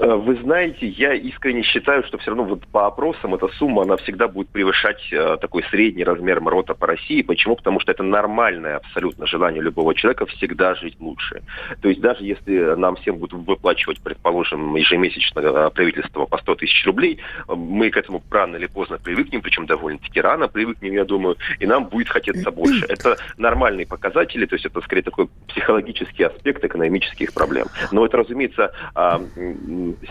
Э, 0.00 0.14
вы 0.14 0.37
знаете, 0.37 0.87
я 0.87 1.14
искренне 1.14 1.62
считаю, 1.62 2.05
что 2.05 2.18
все 2.18 2.31
равно 2.31 2.44
вот 2.44 2.66
по 2.68 2.87
опросам 2.87 3.35
эта 3.35 3.48
сумма, 3.48 3.83
она 3.83 3.96
всегда 3.96 4.28
будет 4.28 4.48
превышать 4.48 5.00
э, 5.12 5.37
такой 5.40 5.62
средний 5.64 6.05
размер 6.05 6.40
МРОТа 6.40 6.74
по 6.74 6.87
России. 6.87 7.22
Почему? 7.22 7.57
Потому 7.57 7.81
что 7.81 7.92
это 7.92 8.02
нормальное 8.02 8.76
абсолютно 8.76 9.26
желание 9.26 9.62
любого 9.62 9.94
человека 9.94 10.26
всегда 10.26 10.74
жить 10.74 10.96
лучше. 10.98 11.42
То 11.81 11.88
есть 11.88 12.00
даже 12.00 12.24
если 12.24 12.74
нам 12.74 12.96
всем 12.96 13.16
будут 13.16 13.46
выплачивать, 13.46 14.00
предположим, 14.00 14.74
ежемесячно 14.76 15.40
э, 15.40 15.70
правительство 15.70 16.24
по 16.26 16.38
100 16.38 16.55
тысяч 16.57 16.87
рублей, 16.87 17.18
э, 17.48 17.55
мы 17.55 17.90
к 17.90 17.96
этому 17.96 18.22
рано 18.31 18.57
или 18.57 18.66
поздно 18.66 18.98
привыкнем, 18.98 19.42
причем 19.42 19.66
довольно-таки 19.66 20.20
рано 20.20 20.48
привыкнем, 20.48 20.92
я 20.94 21.05
думаю, 21.05 21.37
и 21.61 21.66
нам 21.66 21.87
будет 21.87 22.09
хотеться 22.09 22.50
больше. 22.50 22.87
Это 22.88 23.18
нормальные 23.37 23.87
показатели, 23.87 24.46
то 24.46 24.55
есть 24.55 24.64
это 24.64 24.81
скорее 24.81 25.02
такой 25.02 25.28
психологический 25.48 26.24
аспект 26.24 26.64
экономических 26.64 27.35
проблем. 27.35 27.66
Но 27.90 28.07
это, 28.07 28.16
разумеется, 28.16 28.72
а, 28.94 29.20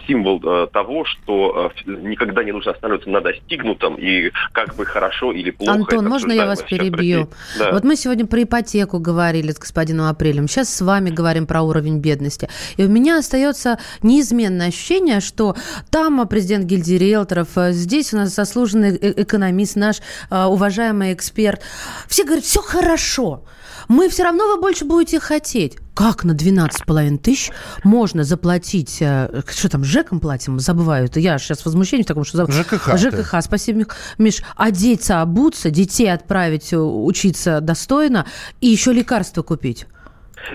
символ 0.07 0.41
э, 0.43 0.67
того, 0.71 1.05
что 1.05 1.71
э, 1.85 1.91
никогда 1.91 2.43
не 2.43 2.51
нужно 2.51 2.71
останавливаться 2.71 3.09
на 3.09 3.21
достигнутом 3.21 3.95
и 3.95 4.31
как 4.51 4.75
бы 4.75 4.85
хорошо 4.85 5.31
или 5.31 5.51
плохо. 5.51 5.73
Антон, 5.73 6.07
можно 6.07 6.31
я 6.31 6.45
вас 6.45 6.61
перебью? 6.61 7.29
Да. 7.57 7.71
Вот 7.71 7.83
мы 7.83 7.95
сегодня 7.95 8.25
про 8.25 8.43
ипотеку 8.43 8.99
говорили 8.99 9.51
с 9.51 9.59
господином 9.59 10.07
Апрелем. 10.07 10.47
Сейчас 10.47 10.73
с 10.73 10.81
вами 10.81 11.09
говорим 11.09 11.45
про 11.45 11.61
уровень 11.61 11.99
бедности. 11.99 12.49
И 12.77 12.83
у 12.83 12.89
меня 12.89 13.17
остается 13.17 13.79
неизменное 14.01 14.67
ощущение, 14.67 15.19
что 15.19 15.55
там 15.89 16.27
президент 16.27 16.65
гильдии 16.65 16.95
риэлторов, 16.95 17.57
э, 17.57 17.71
здесь 17.71 18.13
у 18.13 18.17
нас 18.17 18.35
заслуженный 18.35 18.97
экономист, 19.21 19.75
наш 19.75 19.97
уважаемый 20.29 21.13
эксперт. 21.13 21.61
Все 22.07 22.23
говорят, 22.23 22.43
все 22.43 22.61
хорошо. 22.61 23.43
Мы 23.87 24.09
все 24.09 24.23
равно 24.23 24.47
вы 24.47 24.61
больше 24.61 24.85
будете 24.85 25.19
хотеть. 25.19 25.77
как 25.93 26.23
на 26.23 26.31
12,5 26.31 27.17
тысяч 27.17 27.51
можно 27.83 28.23
заплатить, 28.23 28.97
э, 29.01 29.41
что 29.47 29.69
там, 29.69 29.83
ЖЭКом 29.83 30.19
платим, 30.19 30.59
забываю, 30.59 31.05
это 31.05 31.19
я 31.19 31.37
сейчас 31.37 31.63
возмущение 31.65 32.03
в 32.03 32.07
таком, 32.07 32.23
что... 32.23 32.39
заб- 32.39 32.51
ЖКХ, 32.51 32.97
ЖКХ, 32.97 33.35
спасибо, 33.41 33.85
Миш. 34.17 34.41
Одеться, 34.55 35.21
обуться, 35.21 35.69
детей 35.69 36.11
отправить 36.11 36.73
э, 36.73 36.77
учиться 36.77 37.61
достойно 37.61 38.25
и 38.61 38.67
еще 38.67 38.93
лекарства 38.93 39.41
купить. 39.43 39.85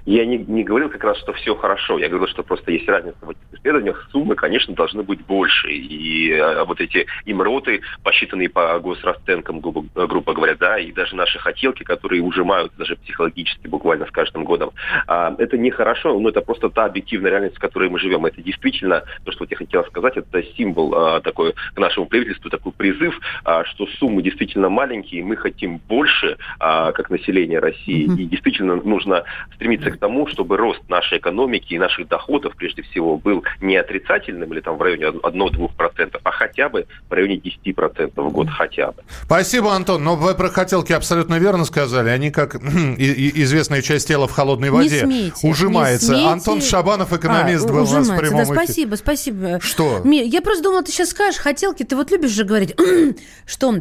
Я 0.05 0.25
не, 0.27 0.39
не 0.39 0.65
говорил 0.65 0.89
как 0.89 1.05
раз, 1.05 1.19
что 1.19 1.33
все 1.33 1.55
хорошо. 1.55 1.99
Я 1.99 2.09
говорил, 2.09 2.29
что 2.29 2.43
просто 2.43 2.73
есть 2.73 2.89
разница 2.89 3.19
в 3.21 3.31
этих 3.31 3.43
исследованиях. 3.53 4.09
Суммы, 4.13 4.35
конечно, 4.35 4.75
должны 4.75 5.03
быть 5.03 5.25
больше. 5.25 5.71
И 5.71 6.31
э, 6.31 6.65
вот 6.65 6.81
эти 6.81 7.07
имроты, 7.25 7.81
посчитанные 8.03 8.49
по 8.49 8.79
госрасценкам, 8.79 9.61
грубо, 9.61 9.85
грубо 10.07 10.33
говоря, 10.33 10.55
да, 10.55 10.79
и 10.79 10.93
даже 10.93 11.17
наши 11.17 11.39
хотелки, 11.39 11.83
которые 11.83 12.23
ужимают 12.23 12.73
даже 12.79 12.97
психологически 12.97 13.67
буквально 13.67 14.07
с 14.07 14.11
каждым 14.11 14.45
годом, 14.45 14.71
а, 15.07 15.35
это 15.39 15.59
нехорошо, 15.59 16.19
но 16.19 16.29
это 16.29 16.41
просто 16.41 16.71
та 16.71 16.85
объективная 16.87 17.31
реальность, 17.31 17.57
в 17.57 17.61
которой 17.61 17.89
мы 17.89 17.99
живем. 17.99 18.27
Это 18.27 18.43
действительно, 18.43 19.05
то, 19.25 19.33
что 19.33 19.45
вот 19.45 19.51
я 19.51 19.57
хотел 19.57 19.85
сказать, 19.85 20.17
это 20.17 20.43
символ 20.57 20.95
а, 20.95 21.21
такой 21.21 21.53
к 21.75 21.79
нашему 21.79 22.07
правительству, 22.07 22.51
такой 22.51 22.73
призыв, 22.73 23.19
а, 23.45 23.65
что 23.65 23.87
суммы 23.99 24.23
действительно 24.23 24.69
маленькие, 24.69 25.25
мы 25.25 25.37
хотим 25.37 25.79
больше, 25.89 26.37
а, 26.59 26.93
как 26.93 27.11
население 27.11 27.59
России, 27.59 28.07
Мгм. 28.07 28.19
и 28.19 28.25
действительно 28.25 28.77
нужно 28.77 29.25
стремиться 29.55 29.76
к 29.85 29.99
тому, 29.99 30.27
чтобы 30.27 30.57
рост 30.57 30.81
нашей 30.89 31.19
экономики 31.19 31.75
и 31.75 31.79
наших 31.79 32.09
доходов, 32.09 32.55
прежде 32.57 32.83
всего, 32.83 33.17
был 33.17 33.45
не 33.61 33.77
отрицательным 33.77 34.53
или 34.53 34.61
там 34.61 34.77
в 34.77 34.83
районе 34.83 35.07
1-2%, 35.07 36.21
а 36.23 36.31
хотя 36.31 36.69
бы 36.69 36.87
в 37.09 37.13
районе 37.13 37.37
10% 37.37 38.13
в 38.17 38.31
год 38.33 38.49
хотя 38.51 38.93
бы. 38.93 39.03
Спасибо, 39.25 39.75
Антон. 39.75 40.05
Но 40.05 40.17
вы 40.17 40.35
про 40.35 40.49
хотелки 40.49 40.93
абсолютно 40.93 41.39
верно 41.39 41.65
сказали. 41.65 42.09
Они 42.11 42.31
как 42.31 42.55
известная 42.99 43.83
часть 43.83 44.09
тела 44.09 44.27
в 44.29 44.33
холодной 44.33 44.69
Не 44.69 44.75
воде 44.75 45.01
смейте, 45.01 45.47
ужимается. 45.49 46.13
не 46.13 46.19
смейте. 46.21 46.29
Антон 46.33 46.63
Шабанов, 46.63 47.13
экономист, 47.13 47.65
А, 47.67 47.69
был 47.73 47.77
у 47.77 47.81
нас 47.81 47.89
в 47.91 47.93
ужимается, 48.01 48.17
прямом 48.17 48.37
да, 48.39 48.45
эфире. 48.45 48.65
спасибо, 48.65 48.95
спасибо. 48.97 49.61
Что? 49.61 50.03
Я 50.05 50.43
просто 50.43 50.63
думала, 50.63 50.83
ты 50.83 50.93
сейчас 50.93 51.11
скажешь, 51.11 51.41
хотелки, 51.41 51.83
ты 51.83 51.97
вот 51.97 52.11
любишь 52.11 52.31
же 52.31 52.45
говорить, 52.45 52.75
что 53.47 53.75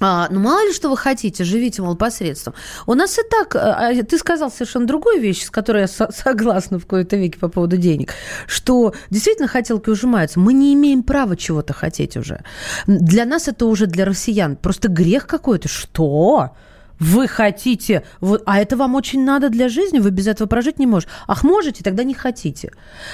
а, 0.00 0.28
ну, 0.30 0.40
мало 0.40 0.66
ли, 0.66 0.72
что 0.72 0.88
вы 0.88 0.96
хотите, 0.96 1.44
живите, 1.44 1.82
мол, 1.82 1.94
посредством. 1.94 2.54
У 2.86 2.94
нас 2.94 3.18
и 3.18 3.22
так, 3.22 3.54
а, 3.54 3.88
а, 3.88 4.02
ты 4.02 4.16
сказал 4.16 4.50
совершенно 4.50 4.86
другую 4.86 5.20
вещь, 5.20 5.44
с 5.44 5.50
которой 5.50 5.82
я 5.82 5.88
со- 5.88 6.10
согласна 6.10 6.78
в 6.78 6.82
какой-то 6.82 7.16
веке 7.16 7.38
по 7.38 7.48
поводу 7.48 7.76
денег, 7.76 8.14
что 8.46 8.94
действительно 9.10 9.46
хотелки 9.46 9.90
ужимаются. 9.90 10.40
Мы 10.40 10.54
не 10.54 10.72
имеем 10.72 11.02
права 11.02 11.36
чего-то 11.36 11.74
хотеть 11.74 12.16
уже. 12.16 12.42
Для 12.86 13.26
нас 13.26 13.46
это 13.46 13.66
уже 13.66 13.86
для 13.86 14.06
россиян 14.06 14.56
просто 14.56 14.88
грех 14.88 15.26
какой-то. 15.26 15.68
Что? 15.68 16.56
Вы 16.98 17.28
хотите, 17.28 18.04
а 18.44 18.58
это 18.58 18.76
вам 18.76 18.94
очень 18.94 19.24
надо 19.24 19.48
для 19.48 19.70
жизни, 19.70 19.98
вы 19.98 20.10
без 20.10 20.26
этого 20.26 20.46
прожить 20.46 20.78
не 20.78 20.86
можете. 20.86 21.10
Ах, 21.26 21.44
можете, 21.44 21.82
тогда 21.82 22.04
не 22.04 22.12
хотите. 22.12 22.72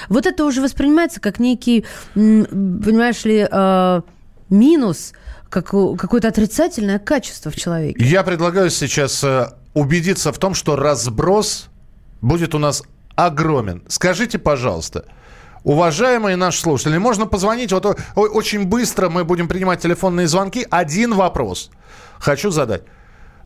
Вот 0.09 0.25
это 0.25 0.43
уже 0.43 0.61
воспринимается 0.61 1.21
как 1.21 1.39
некий, 1.39 1.85
понимаешь 2.13 3.23
ли, 3.23 3.47
э, 3.49 4.01
минус, 4.49 5.13
как, 5.49 5.67
какое-то 5.67 6.27
отрицательное 6.27 6.99
качество 6.99 7.51
в 7.51 7.55
человеке. 7.55 8.03
Я 8.03 8.23
предлагаю 8.23 8.69
сейчас 8.69 9.23
э, 9.23 9.49
убедиться 9.73 10.31
в 10.31 10.37
том, 10.37 10.53
что 10.53 10.75
разброс 10.75 11.67
будет 12.21 12.55
у 12.55 12.59
нас 12.59 12.83
огромен. 13.15 13.83
Скажите, 13.87 14.37
пожалуйста, 14.39 15.05
уважаемые 15.63 16.35
наши 16.35 16.61
слушатели, 16.61 16.97
можно 16.97 17.25
позвонить, 17.25 17.71
вот 17.71 17.99
очень 18.15 18.65
быстро 18.65 19.09
мы 19.09 19.23
будем 19.23 19.47
принимать 19.47 19.81
телефонные 19.81 20.27
звонки. 20.27 20.65
Один 20.69 21.13
вопрос 21.13 21.69
хочу 22.19 22.51
задать. 22.51 22.83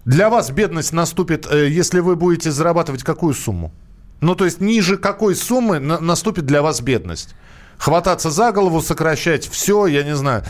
Для 0.06 0.30
вас 0.30 0.50
бедность 0.50 0.94
наступит, 0.94 1.46
э, 1.52 1.70
если 1.70 2.00
вы 2.00 2.16
будете 2.16 2.52
зарабатывать 2.52 3.04
какую 3.04 3.34
сумму? 3.34 3.72
Ну, 4.20 4.36
то 4.36 4.46
есть 4.46 4.62
ниже 4.62 4.98
какой 4.98 5.36
суммы 5.36 5.80
на- 5.80 6.00
наступит 6.00 6.46
для 6.46 6.62
вас 6.62 6.82
бедность? 6.82 7.36
Хвататься 7.78 8.30
за 8.30 8.52
голову, 8.52 8.82
сокращать 8.82 9.48
все, 9.48 9.88
я 9.88 10.04
не 10.04 10.16
знаю, 10.16 10.44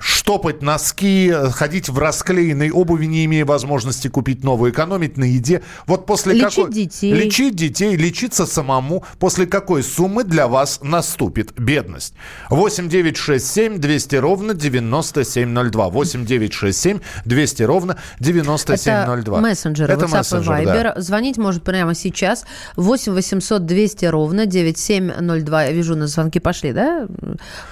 штопать 0.00 0.62
носки, 0.62 1.32
ходить 1.50 1.88
в 1.88 1.98
расклеенной 1.98 2.70
обуви, 2.70 3.06
не 3.06 3.24
имея 3.24 3.44
возможности 3.44 4.08
купить 4.08 4.44
новую, 4.44 4.72
экономить 4.72 5.16
на 5.16 5.24
еде. 5.24 5.62
Вот 5.86 6.06
после 6.06 6.34
Лечить 6.34 6.54
какой... 6.54 6.72
детей. 6.72 7.12
Лечить 7.12 7.56
детей, 7.56 7.96
лечиться 7.96 8.46
самому. 8.46 9.04
После 9.18 9.46
какой 9.46 9.82
суммы 9.82 10.24
для 10.24 10.46
вас 10.46 10.80
наступит 10.82 11.58
бедность? 11.58 12.14
8 12.50 12.88
9 12.88 13.16
6 13.16 13.46
7 13.46 13.78
200 13.78 14.16
ровно 14.16 14.54
9702. 14.54 15.88
8 15.88 16.26
9 16.26 16.52
6 16.52 16.78
7 16.78 16.98
200 17.24 17.62
ровно 17.64 17.98
9702. 18.20 19.38
Это 19.38 19.48
мессенджеры, 19.48 19.92
Это 19.92 20.06
WhatsApp 20.06 20.18
мессенджер, 20.18 20.60
и 20.60 20.64
да. 20.64 20.74
Viber. 20.74 21.00
Звонить 21.00 21.38
может 21.38 21.62
прямо 21.64 21.94
сейчас. 21.94 22.44
8 22.76 23.12
800 23.12 23.66
200 23.66 24.04
ровно 24.06 24.46
9702. 24.46 25.64
Я 25.64 25.72
вижу, 25.72 25.96
на 25.96 26.06
звонки 26.06 26.38
пошли, 26.38 26.72
да? 26.72 27.08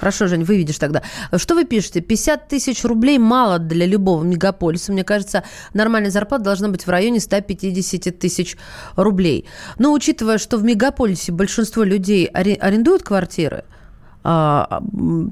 Хорошо, 0.01 0.27
Жень, 0.27 0.45
выведешь 0.45 0.79
тогда. 0.79 1.03
Что 1.37 1.55
вы 1.55 1.65
пишете? 1.65 2.00
50 2.01 2.49
тысяч 2.49 2.85
рублей 2.85 3.19
мало 3.19 3.59
для 3.59 3.87
любого 3.87 4.23
мегаполиса. 4.23 4.93
Мне 4.93 5.05
кажется, 5.05 5.45
нормальная 5.75 6.11
зарплата 6.11 6.45
должна 6.45 6.69
быть 6.69 6.87
в 6.87 6.91
районе 6.91 7.21
150 7.21 8.19
тысяч 8.19 8.57
рублей. 8.97 9.47
Но 9.79 9.93
учитывая, 9.93 10.39
что 10.39 10.59
в 10.59 10.65
мегаполисе 10.65 11.33
большинство 11.33 11.83
людей 11.83 12.29
аре- 12.33 12.55
арендуют 12.55 13.03
квартиры, 13.03 13.65
а, 14.23 14.83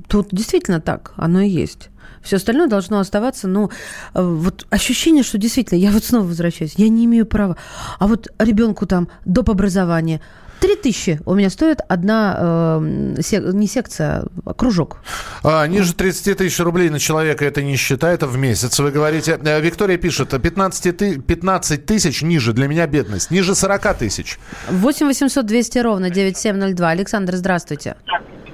тут 0.08 0.28
действительно 0.32 0.80
так, 0.80 1.12
оно 1.16 1.40
и 1.40 1.48
есть. 1.48 1.90
Все 2.22 2.36
остальное 2.36 2.68
должно 2.68 2.98
оставаться, 2.98 3.48
ну, 3.48 3.70
э, 4.14 4.22
вот 4.22 4.66
ощущение, 4.70 5.22
что 5.22 5.38
действительно, 5.38 5.78
я 5.78 5.90
вот 5.90 6.04
снова 6.04 6.24
возвращаюсь, 6.24 6.74
я 6.76 6.88
не 6.88 7.04
имею 7.04 7.26
права. 7.26 7.56
А 7.98 8.06
вот 8.06 8.28
ребенку 8.38 8.86
там 8.86 9.08
доп. 9.24 9.50
образования 9.50 10.20
Три 10.60 10.74
тысячи 10.76 11.20
у 11.24 11.34
меня 11.34 11.50
стоит 11.50 11.80
одна, 11.88 12.36
э, 12.80 13.22
сек- 13.22 13.52
не 13.54 13.66
секция, 13.68 14.24
а 14.44 14.54
кружок. 14.54 14.98
А, 15.44 15.66
ниже 15.66 15.94
30 15.94 16.34
тысяч 16.34 16.58
рублей 16.60 16.90
на 16.90 16.98
человека 16.98 17.44
это 17.44 17.62
не 17.62 17.76
считает, 17.76 18.18
это 18.22 18.26
в 18.26 18.36
месяц. 18.36 18.78
Вы 18.80 18.90
говорите, 18.90 19.38
Э, 19.44 19.60
Виктория 19.60 19.96
пишет, 19.98 20.30
15, 20.42 20.90
ты- 20.92 21.20
15 21.20 21.86
тысяч 21.86 22.22
ниже 22.22 22.52
для 22.52 22.66
меня 22.66 22.86
бедность, 22.86 23.30
ниже 23.30 23.54
40 23.54 23.94
тысяч. 23.94 24.38
8 24.68 25.06
800 25.06 25.46
200 25.46 25.78
ровно 25.78 26.10
9702. 26.10 26.90
Александр, 26.90 27.36
здравствуйте. 27.36 27.94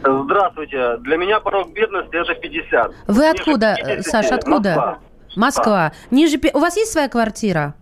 Здравствуйте. 0.03 0.99
Для 0.99 1.17
меня 1.17 1.41
порог 1.41 1.73
бедности 1.73 2.15
это 2.15 2.35
50. 2.39 2.93
Вы 3.07 3.23
Ниже 3.23 3.31
откуда, 3.31 3.75
50 3.79 4.07
Саш, 4.07 4.27
откуда? 4.31 4.69
Москва. 4.75 4.99
Москва. 5.37 5.93
Ниже... 6.11 6.37
пи- 6.37 6.51
У 6.53 6.59
вас 6.59 6.77
есть 6.77 6.93
своя 6.93 7.09
квартира? 7.09 7.75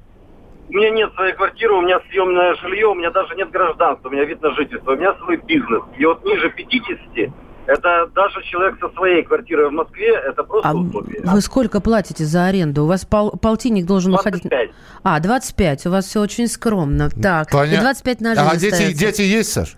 У 0.72 0.76
меня 0.76 0.90
нет 0.90 1.12
своей 1.14 1.34
квартиры, 1.34 1.74
у 1.74 1.82
меня 1.82 2.00
съемное 2.10 2.54
жилье, 2.54 2.86
у 2.86 2.94
меня 2.94 3.10
даже 3.10 3.34
нет 3.34 3.50
гражданства, 3.50 4.08
у 4.08 4.12
меня 4.12 4.24
вид 4.24 4.40
на 4.40 4.54
жительство, 4.54 4.92
у 4.92 4.96
меня 4.96 5.14
свой 5.18 5.36
бизнес. 5.36 5.82
И 5.98 6.04
вот 6.06 6.24
ниже 6.24 6.48
50 6.50 7.30
это 7.66 8.06
даже 8.14 8.42
человек 8.42 8.76
со 8.80 8.88
своей 8.96 9.22
квартирой 9.22 9.68
в 9.68 9.72
Москве, 9.72 10.08
это 10.14 10.42
просто 10.42 10.68
А 10.68 10.74
утопия. 10.74 11.20
вы 11.24 11.40
сколько 11.40 11.80
платите 11.80 12.24
за 12.24 12.46
аренду? 12.46 12.84
У 12.84 12.86
вас 12.86 13.04
пол- 13.04 13.32
полтинник 13.32 13.86
должен 13.86 14.14
уходить... 14.14 14.42
25. 14.42 14.70
А, 15.04 15.20
25. 15.20 15.86
У 15.86 15.90
вас 15.90 16.06
все 16.06 16.20
очень 16.20 16.48
скромно. 16.48 17.08
Так, 17.10 17.52
и 17.52 17.56
Поня- 17.56 17.80
25 17.80 18.20
на 18.20 18.34
жизнь 18.34 18.48
А 18.50 18.56
дети, 18.56 18.92
дети 18.92 19.22
есть, 19.22 19.52
Саш? 19.52 19.76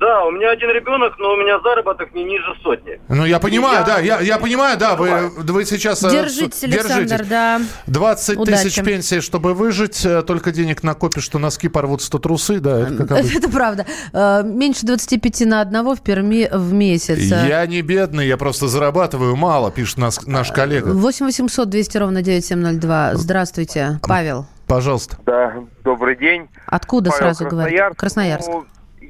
Да, 0.00 0.24
у 0.24 0.30
меня 0.32 0.50
один 0.50 0.70
ребенок, 0.70 1.14
но 1.18 1.32
у 1.32 1.36
меня 1.36 1.60
заработок 1.60 2.12
не 2.14 2.24
ниже 2.24 2.44
сотни. 2.62 3.00
Ну, 3.08 3.24
я 3.24 3.38
понимаю, 3.38 3.78
Я- 3.78 3.84
да, 3.84 3.98
я, 4.00 4.20
я 4.20 4.38
понимаю, 4.38 4.76
да, 4.76 4.96
вы, 4.96 5.30
вы 5.30 5.64
сейчас... 5.64 6.02
э, 6.02 6.10
Держитесь, 6.10 6.64
Александр, 6.64 7.24
да. 7.24 7.60
20 7.86 8.36
Удачи. 8.38 8.62
тысяч 8.64 8.82
пенсии, 8.82 9.20
чтобы 9.20 9.54
выжить, 9.54 10.04
э, 10.04 10.22
только 10.22 10.50
денег 10.50 10.82
накопишь, 10.82 11.22
что 11.22 11.38
носки 11.38 11.68
порвутся, 11.68 12.10
то 12.10 12.18
трусы, 12.18 12.58
да, 12.58 12.80
это 12.80 12.96
как 12.96 13.10
обычно. 13.18 13.38
Это 13.38 13.48
правда. 13.48 13.86
Э, 14.12 14.42
Меньше 14.44 14.84
25 14.84 15.40
на 15.46 15.60
одного 15.60 15.94
в 15.94 16.02
Перми 16.02 16.48
в 16.52 16.72
месяц. 16.72 17.18
Я 17.18 17.64
не 17.66 17.80
бедный, 17.80 18.26
я 18.26 18.36
просто 18.36 18.66
зарабатываю 18.68 19.36
мало, 19.36 19.70
пишет 19.70 19.98
нас, 19.98 20.26
наш 20.26 20.50
коллега. 20.50 20.88
8 20.92 21.26
800 21.26 21.68
200 21.70 21.96
ровно 21.98 22.20
9702. 22.20 23.14
Здравствуйте, 23.14 24.00
Павел. 24.02 24.46
Пожалуйста. 24.66 25.18
Да, 25.26 25.54
добрый 25.84 26.16
день. 26.16 26.48
Откуда 26.66 27.10
Павел 27.10 27.22
сразу 27.34 27.44
говорит? 27.46 27.78
Красноярск. 27.96 27.98
Красноярск. 27.98 28.48
Ну, 28.48 28.64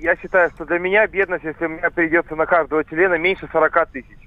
я 0.04 0.16
считаю, 0.16 0.50
что 0.50 0.66
для 0.66 0.78
меня 0.78 1.06
бедность, 1.06 1.44
если 1.44 1.64
у 1.64 1.70
меня 1.70 1.90
придется 1.90 2.36
на 2.36 2.44
каждого 2.44 2.84
члена 2.84 3.14
меньше 3.14 3.48
40 3.50 3.86
тысяч. 3.90 4.18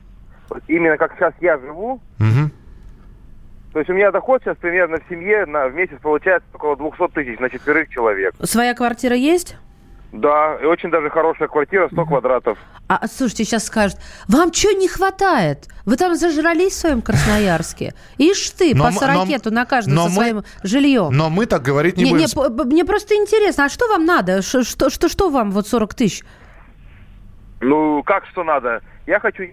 Вот 0.49 0.63
именно 0.67 0.97
как 0.97 1.13
сейчас 1.15 1.33
я 1.39 1.57
живу, 1.59 2.01
Мгм. 2.17 2.51
то 3.73 3.79
есть 3.79 3.89
у 3.89 3.93
меня 3.93 4.11
доход 4.11 4.41
сейчас 4.43 4.57
примерно 4.57 4.97
в 4.97 5.03
семье 5.09 5.45
на, 5.45 5.67
в 5.67 5.75
месяц 5.75 5.97
получается 6.01 6.47
около 6.53 6.75
200 6.77 7.09
тысяч 7.13 7.39
на 7.39 7.49
четверых 7.49 7.89
человек. 7.89 8.33
Своя 8.41 8.73
квартира 8.73 9.15
есть? 9.15 9.55
Да, 10.13 10.57
и 10.61 10.65
очень 10.65 10.89
даже 10.89 11.09
хорошая 11.09 11.47
квартира, 11.49 11.89
100 11.91 12.05
квадратов. 12.05 12.57
А, 12.87 13.05
слушайте, 13.07 13.43
сейчас 13.43 13.65
скажут, 13.65 13.97
вам 14.29 14.53
что 14.53 14.71
не 14.71 14.87
хватает? 14.87 15.67
Вы 15.85 15.97
там 15.97 16.15
зажрались 16.15 16.73
в 16.73 16.77
своем 16.79 17.01
Красноярске? 17.01 17.93
Ишь 18.17 18.49
ты, 18.51 18.73
Но 18.73 18.85
по 18.85 18.91
мы- 18.91 18.99
сорокету 18.99 19.51
на 19.51 19.65
каждого 19.65 19.95
но 19.95 20.03
со 20.03 20.09
мы- 20.09 20.15
своим 20.15 20.43
жильем. 20.63 21.09
Но 21.11 21.29
мы 21.29 21.45
так 21.45 21.61
говорить 21.61 21.97
не, 21.97 22.05
Не, 22.05 22.11
будем. 22.11 22.25
не, 22.25 22.63
мне 22.65 22.85
просто 22.85 23.15
интересно, 23.15 23.65
а 23.65 23.69
что 23.69 23.87
вам 23.89 24.05
надо? 24.05 24.41
Ш- 24.41 24.63
Что, 24.63 24.89
что, 24.89 25.09
что 25.09 25.29
вам 25.29 25.51
вот 25.51 25.67
40 25.67 25.93
тысяч? 25.93 26.23
Ну, 27.59 28.01
как 28.03 28.25
что 28.27 28.43
надо? 28.43 28.81
Я 29.07 29.19
хочу 29.21 29.43
э, 29.43 29.49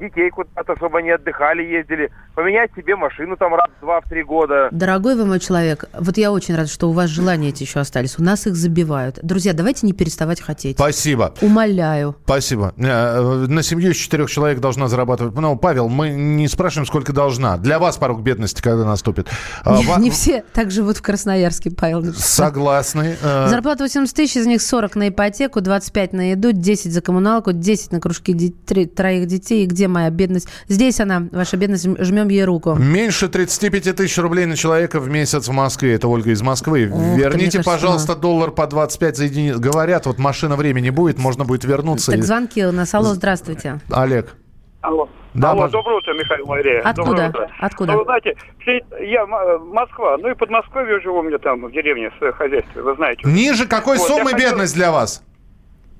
детей 0.00 0.30
куда-то, 0.30 0.76
чтобы 0.76 0.98
они 1.00 1.10
отдыхали, 1.10 1.62
ездили, 1.64 2.10
поменять 2.36 2.70
себе 2.76 2.94
машину 2.94 3.36
там 3.36 3.52
раз 3.54 3.68
два, 3.80 4.00
в 4.00 4.08
три 4.08 4.22
года. 4.22 4.68
Дорогой 4.70 5.16
вы 5.16 5.26
мой 5.26 5.40
человек, 5.40 5.86
вот 5.98 6.16
я 6.16 6.30
очень 6.30 6.54
рада, 6.54 6.68
что 6.68 6.88
у 6.88 6.92
вас 6.92 7.10
желания 7.10 7.48
эти 7.48 7.64
еще 7.64 7.80
остались. 7.80 8.20
У 8.20 8.22
нас 8.22 8.46
их 8.46 8.54
забивают. 8.54 9.18
Друзья, 9.22 9.52
давайте 9.52 9.84
не 9.84 9.92
переставать 9.92 10.40
хотеть. 10.40 10.76
Спасибо. 10.76 11.34
Умоляю. 11.40 12.14
Спасибо. 12.24 12.72
Э, 12.78 13.46
На 13.48 13.64
семью 13.64 13.90
из 13.90 13.96
четырех 13.96 14.30
человек 14.30 14.60
должна 14.60 14.86
зарабатывать. 14.86 15.34
Ну, 15.34 15.56
Павел, 15.56 15.88
мы 15.88 16.10
не 16.10 16.46
спрашиваем, 16.46 16.86
сколько 16.86 17.12
должна. 17.12 17.56
Для 17.58 17.80
вас 17.80 17.96
порог 17.96 18.20
бедности 18.22 18.62
когда 18.62 18.84
наступит? 18.84 19.26
А, 19.64 19.76
Не, 19.76 19.84
ва- 19.86 19.98
не 19.98 20.10
все 20.10 20.44
так 20.52 20.70
живут 20.70 20.98
в 20.98 21.02
Красноярске, 21.02 21.72
Павел. 21.72 22.04
Согласны. 22.14 23.16
Э, 23.20 23.48
Зарплата 23.48 23.82
80 23.82 24.14
тысяч, 24.14 24.36
из 24.36 24.46
них 24.46 24.62
40 24.62 24.94
на 24.94 25.08
ипотеку, 25.08 25.60
25 25.60 26.12
на 26.12 26.30
еду, 26.30 26.52
10 26.52 26.92
за 26.92 27.00
коммуналку, 27.02 27.50
10 27.52 27.90
на 27.90 28.00
кружки 28.00 28.32
де- 28.32 28.52
три- 28.68 28.86
троих 28.86 29.26
детей. 29.26 29.64
И 29.64 29.66
где 29.66 29.88
моя 29.88 30.10
бедность? 30.10 30.48
Здесь 30.68 31.00
она, 31.00 31.26
ваша 31.32 31.56
бедность, 31.56 31.88
жмем 32.04 32.28
ей 32.28 32.44
руку. 32.44 32.74
Меньше 32.74 33.28
35 33.28 33.96
тысяч 33.96 34.18
рублей 34.18 34.46
на 34.46 34.56
человека 34.56 35.00
в 35.00 35.08
месяц 35.08 35.48
в 35.48 35.52
Москве. 35.52 35.94
Это 35.94 36.06
Ольга 36.08 36.30
из 36.30 36.42
Москвы. 36.42 36.86
Мне 36.86 37.16
Верните, 37.16 37.58
кажется, 37.58 37.62
пожалуйста, 37.70 38.14
доллар 38.14 38.50
по 38.50 38.66
25 38.66 39.16
за 39.16 39.24
единицу. 39.24 39.58
Говорят, 39.60 40.06
вот 40.06 40.18
машина 40.18 40.54
времени 40.56 40.90
будет, 40.90 41.18
можно 41.18 41.44
будет 41.44 41.64
вернуться. 41.64 42.12
Так, 42.12 42.20
и- 42.20 42.22
звонки 42.22 42.64
у 42.64 42.72
нас. 42.72 42.94
Алло, 42.94 43.14
здравствуйте. 43.14 43.80
Олег. 43.90 44.36
Алло. 44.80 45.08
Да, 45.34 45.50
Алло, 45.50 45.66
пож- 45.66 45.70
доброе 45.70 45.98
утро, 45.98 46.14
Михаил 46.14 46.46
Мария. 46.46 46.80
Откуда? 46.82 47.10
Доброе 47.10 47.28
утро. 47.28 47.50
Откуда? 47.60 47.92
Ну, 47.92 47.98
вы 47.98 48.04
знаете, 48.04 48.34
все- 48.60 48.80
я 49.04 49.22
М- 49.22 49.68
Москва, 49.72 50.16
ну 50.18 50.30
и 50.30 50.34
Подмосковье 50.34 51.00
живу, 51.00 51.18
у 51.18 51.22
меня 51.22 51.38
там 51.38 51.66
в 51.66 51.72
деревне 51.72 52.10
свое 52.18 52.32
хозяйство, 52.32 52.80
вы 52.82 52.94
знаете. 52.94 53.22
Ниже 53.24 53.66
какой 53.66 53.98
Вот, 53.98 54.06
суммы 54.08 54.32
бедность 54.32 54.74
для 54.74 54.90
вас? 54.90 55.22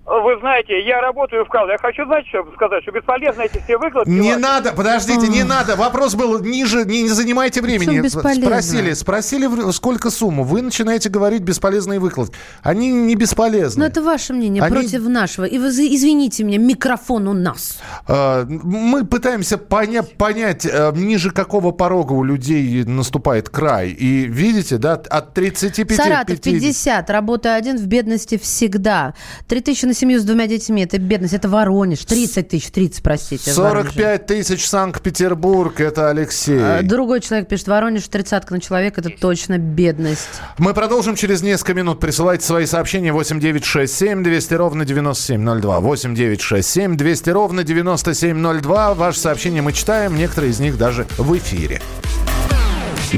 Вы 0.09 0.38
знаете, 0.40 0.81
я 0.87 1.03
работаю 1.03 1.44
в 1.44 1.49
КАЛ, 1.49 1.68
я 1.68 1.77
хочу, 1.77 2.07
знаете, 2.07 2.29
что 2.31 2.42
сказать, 2.55 2.83
что 2.83 2.92
бесполезно 2.92 3.42
эти 3.42 3.62
все 3.62 3.77
выкладки. 3.77 4.09
Не 4.09 4.31
ваши. 4.31 4.40
надо, 4.40 4.73
подождите, 4.73 5.29
не 5.29 5.42
надо. 5.44 5.77
Вопрос 5.77 6.14
был 6.14 6.38
ниже, 6.40 6.87
не, 6.87 7.03
не 7.03 7.09
занимайте 7.11 7.61
времени. 7.61 8.09
Спросили, 8.09 8.94
спросили, 8.94 9.71
сколько 9.73 10.09
сумму. 10.09 10.44
Вы 10.44 10.62
начинаете 10.62 11.11
говорить 11.11 11.42
бесполезные 11.42 11.99
выкладки. 12.01 12.35
Они 12.62 12.90
не 12.90 13.16
бесполезны. 13.16 13.83
Ну, 13.85 13.87
это 13.87 14.03
ваше 14.03 14.33
мнение 14.33 14.62
Они- 14.62 14.75
против 14.75 15.07
нашего. 15.07 15.44
И 15.44 15.59
вы 15.59 15.68
извините 15.68 16.42
меня, 16.42 16.59
микрофон 16.59 17.29
у 17.29 17.35
нас. 17.35 17.79
Э, 18.09 18.47
Мы 18.49 19.05
пытаемся 19.05 19.57
поня- 19.59 20.03
понять, 20.03 20.64
э, 20.64 20.90
ниже 20.94 21.33
какого 21.33 21.71
порога 21.73 22.12
у 22.14 22.25
людей 22.25 22.83
наступает 22.85 23.51
край. 23.51 23.90
И 23.90 24.25
видите, 24.25 24.79
да, 24.79 24.94
от 24.94 25.35
35 25.35 25.97
Саратов 25.97 26.40
50. 26.40 26.61
50, 26.62 27.11
работа 27.11 27.55
один 27.57 27.77
в 27.77 27.87
бедности 27.87 28.38
всегда. 28.38 29.12
3 29.49 29.61
тысячи 29.61 29.85
на 29.85 29.97
семью 29.98 30.20
с 30.20 30.24
двумя 30.24 30.46
детьми, 30.46 30.82
это 30.84 30.98
бедность, 30.98 31.34
это 31.34 31.48
Воронеж. 31.48 32.04
30 32.04 32.48
тысяч, 32.48 32.70
30, 32.70 33.02
простите. 33.02 33.52
в 33.52 33.56
Воронеже. 33.56 33.90
45 33.92 34.26
тысяч 34.26 34.66
Санкт-Петербург, 34.66 35.80
это 35.80 36.08
Алексей. 36.11 36.58
А, 36.61 36.82
Другой 36.82 37.20
человек 37.20 37.48
пишет, 37.48 37.68
Воронеж, 37.68 38.06
тридцатка 38.08 38.54
на 38.54 38.61
человека, 38.61 39.00
это 39.00 39.11
точно 39.11 39.58
бедность. 39.58 40.28
Мы 40.58 40.74
продолжим 40.74 41.16
через 41.16 41.42
несколько 41.42 41.74
минут. 41.74 42.00
Присылайте 42.00 42.44
свои 42.44 42.66
сообщения 42.66 43.12
8967 43.12 44.22
200 44.22 44.54
ровно 44.54 44.84
9702. 44.84 45.80
8967 45.80 46.96
200 46.96 47.30
ровно 47.30 47.64
9702. 47.64 48.94
Ваши 48.94 49.18
сообщения 49.18 49.62
мы 49.62 49.72
читаем, 49.72 50.16
некоторые 50.16 50.50
из 50.52 50.61
них 50.61 50.78
даже 50.78 51.06
в 51.16 51.37
эфире. 51.37 51.80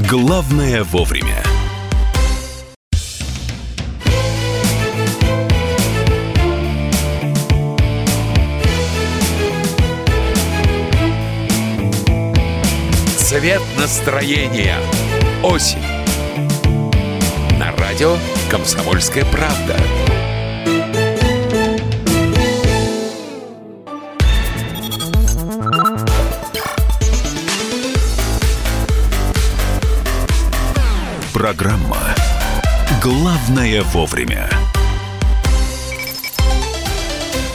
Главное 0.09 0.83
вовремя. 0.83 1.43
Цвет 13.41 13.63
настроения. 13.75 14.77
Осень. 15.41 15.81
На 17.57 17.75
радио 17.75 18.15
«Комсомольская 18.51 19.25
правда». 19.25 19.75
Программа 31.33 31.97
«Главное 33.01 33.81
вовремя». 33.81 34.70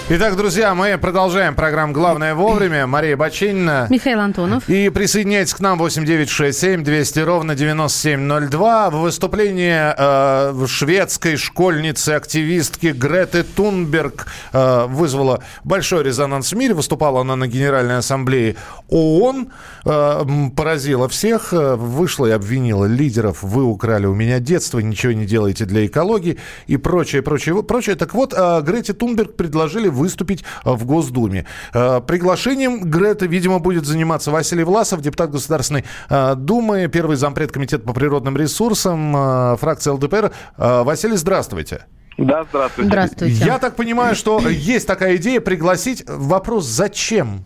Итак, 0.09 0.37
друзья, 0.37 0.73
мы 0.77 0.97
продолжаем 0.99 1.57
программу 1.57 1.93
«Главное 1.93 2.37
вовремя». 2.37 2.87
Мария 2.87 3.17
Бачинина. 3.17 3.89
Михаил 3.91 4.21
Антонов. 4.21 4.69
И 4.69 4.89
присоединяйтесь 4.89 5.53
к 5.53 5.59
нам 5.59 5.79
8967 5.79 6.85
200 6.85 7.19
ровно 7.19 7.57
9702. 7.57 8.91
Выступление 8.91 9.93
э, 9.99 10.67
шведской 10.69 11.35
школьницы-активистки 11.35 12.93
Греты 12.93 13.43
Тунберг 13.43 14.29
э, 14.53 14.87
вызвало 14.87 15.43
большой 15.65 16.05
резонанс 16.05 16.53
в 16.53 16.57
мире. 16.57 16.75
Выступала 16.75 17.23
она 17.23 17.35
на 17.35 17.49
Генеральной 17.49 17.99
Ассамблее 17.99 18.55
ООН. 18.89 19.49
Э, 19.87 20.25
поразила 20.55 21.09
всех. 21.09 21.53
Э, 21.53 21.75
Вышла 21.75 22.27
и 22.27 22.31
обвинила 22.31 22.85
лидеров. 22.85 23.43
Вы 23.43 23.65
украли 23.65 24.07
у 24.07 24.15
меня 24.15 24.39
детство, 24.39 24.79
ничего 24.79 25.15
не 25.15 25.27
делаете 25.27 25.65
для 25.65 25.85
экологии 25.85 26.39
и 26.69 26.77
прочее, 26.77 27.23
прочее, 27.23 27.61
прочее. 27.65 27.97
Так 27.97 28.15
вот, 28.15 28.33
э, 28.37 28.63
Грете 28.63 28.93
Тунберг 28.93 29.35
предложили 29.35 29.96
выступить 29.97 30.45
э, 30.65 30.71
в 30.71 30.85
Госдуме. 30.85 31.47
Э, 31.75 32.01
Приглашением 32.07 32.89
Греты, 32.89 33.27
видимо, 33.27 33.59
будет 33.59 33.87
заниматься 33.87 34.31
Василий 34.31 34.65
Власов, 34.65 35.01
депутат 35.01 35.31
Государственной 35.31 35.85
э, 36.09 36.35
Думы, 36.37 36.89
первый 36.93 37.17
зампред 37.17 37.51
Комитета 37.51 37.85
по 37.85 37.93
природным 37.93 38.37
ресурсам, 38.37 39.57
фракция 39.57 39.95
ЛДПР. 39.95 40.33
Василий, 40.57 41.17
здравствуйте. 41.17 41.87
Да, 42.19 42.45
здравствуйте. 42.45 42.89
Здравствуйте. 42.89 43.45
Я 43.45 43.59
так 43.59 43.77
понимаю, 43.77 44.15
что 44.15 44.41
есть 44.49 44.87
такая 44.87 45.17
идея 45.17 45.41
пригласить. 45.41 46.05
Вопрос, 46.07 46.65
зачем? 46.65 47.45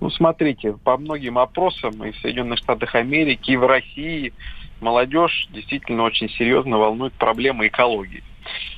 Ну, 0.00 0.10
смотрите, 0.10 0.74
по 0.84 0.96
многим 0.96 1.38
опросам 1.38 2.04
и 2.04 2.12
в 2.12 2.16
Соединенных 2.18 2.58
Штатах 2.58 2.94
Америки, 2.94 3.52
и 3.52 3.56
в 3.56 3.66
России 3.66 4.32
молодежь 4.80 5.48
действительно 5.52 6.04
очень 6.04 6.28
серьезно 6.30 6.78
волнует 6.78 7.12
проблемы 7.14 7.66
экологии. 7.66 8.22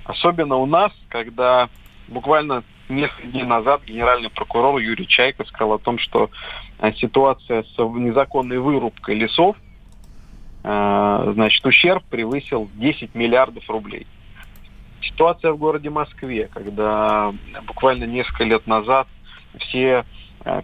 Особенно 0.04 0.56
у 0.56 0.66
нас, 0.66 0.92
когда 1.08 1.68
буквально 2.10 2.64
несколько 2.88 3.28
дней 3.28 3.44
назад 3.44 3.82
генеральный 3.84 4.30
прокурор 4.30 4.78
Юрий 4.78 5.06
Чайко 5.06 5.44
сказал 5.44 5.74
о 5.74 5.78
том, 5.78 5.98
что 5.98 6.30
э, 6.80 6.92
ситуация 6.94 7.62
с 7.62 7.78
незаконной 7.78 8.58
вырубкой 8.58 9.14
лесов, 9.14 9.56
э, 10.64 11.30
значит, 11.34 11.64
ущерб 11.64 12.04
превысил 12.04 12.68
10 12.74 13.14
миллиардов 13.14 13.68
рублей. 13.70 14.06
Ситуация 15.02 15.52
в 15.52 15.58
городе 15.58 15.88
Москве, 15.88 16.50
когда 16.52 17.32
буквально 17.66 18.04
несколько 18.04 18.44
лет 18.44 18.66
назад 18.66 19.06
все 19.58 20.04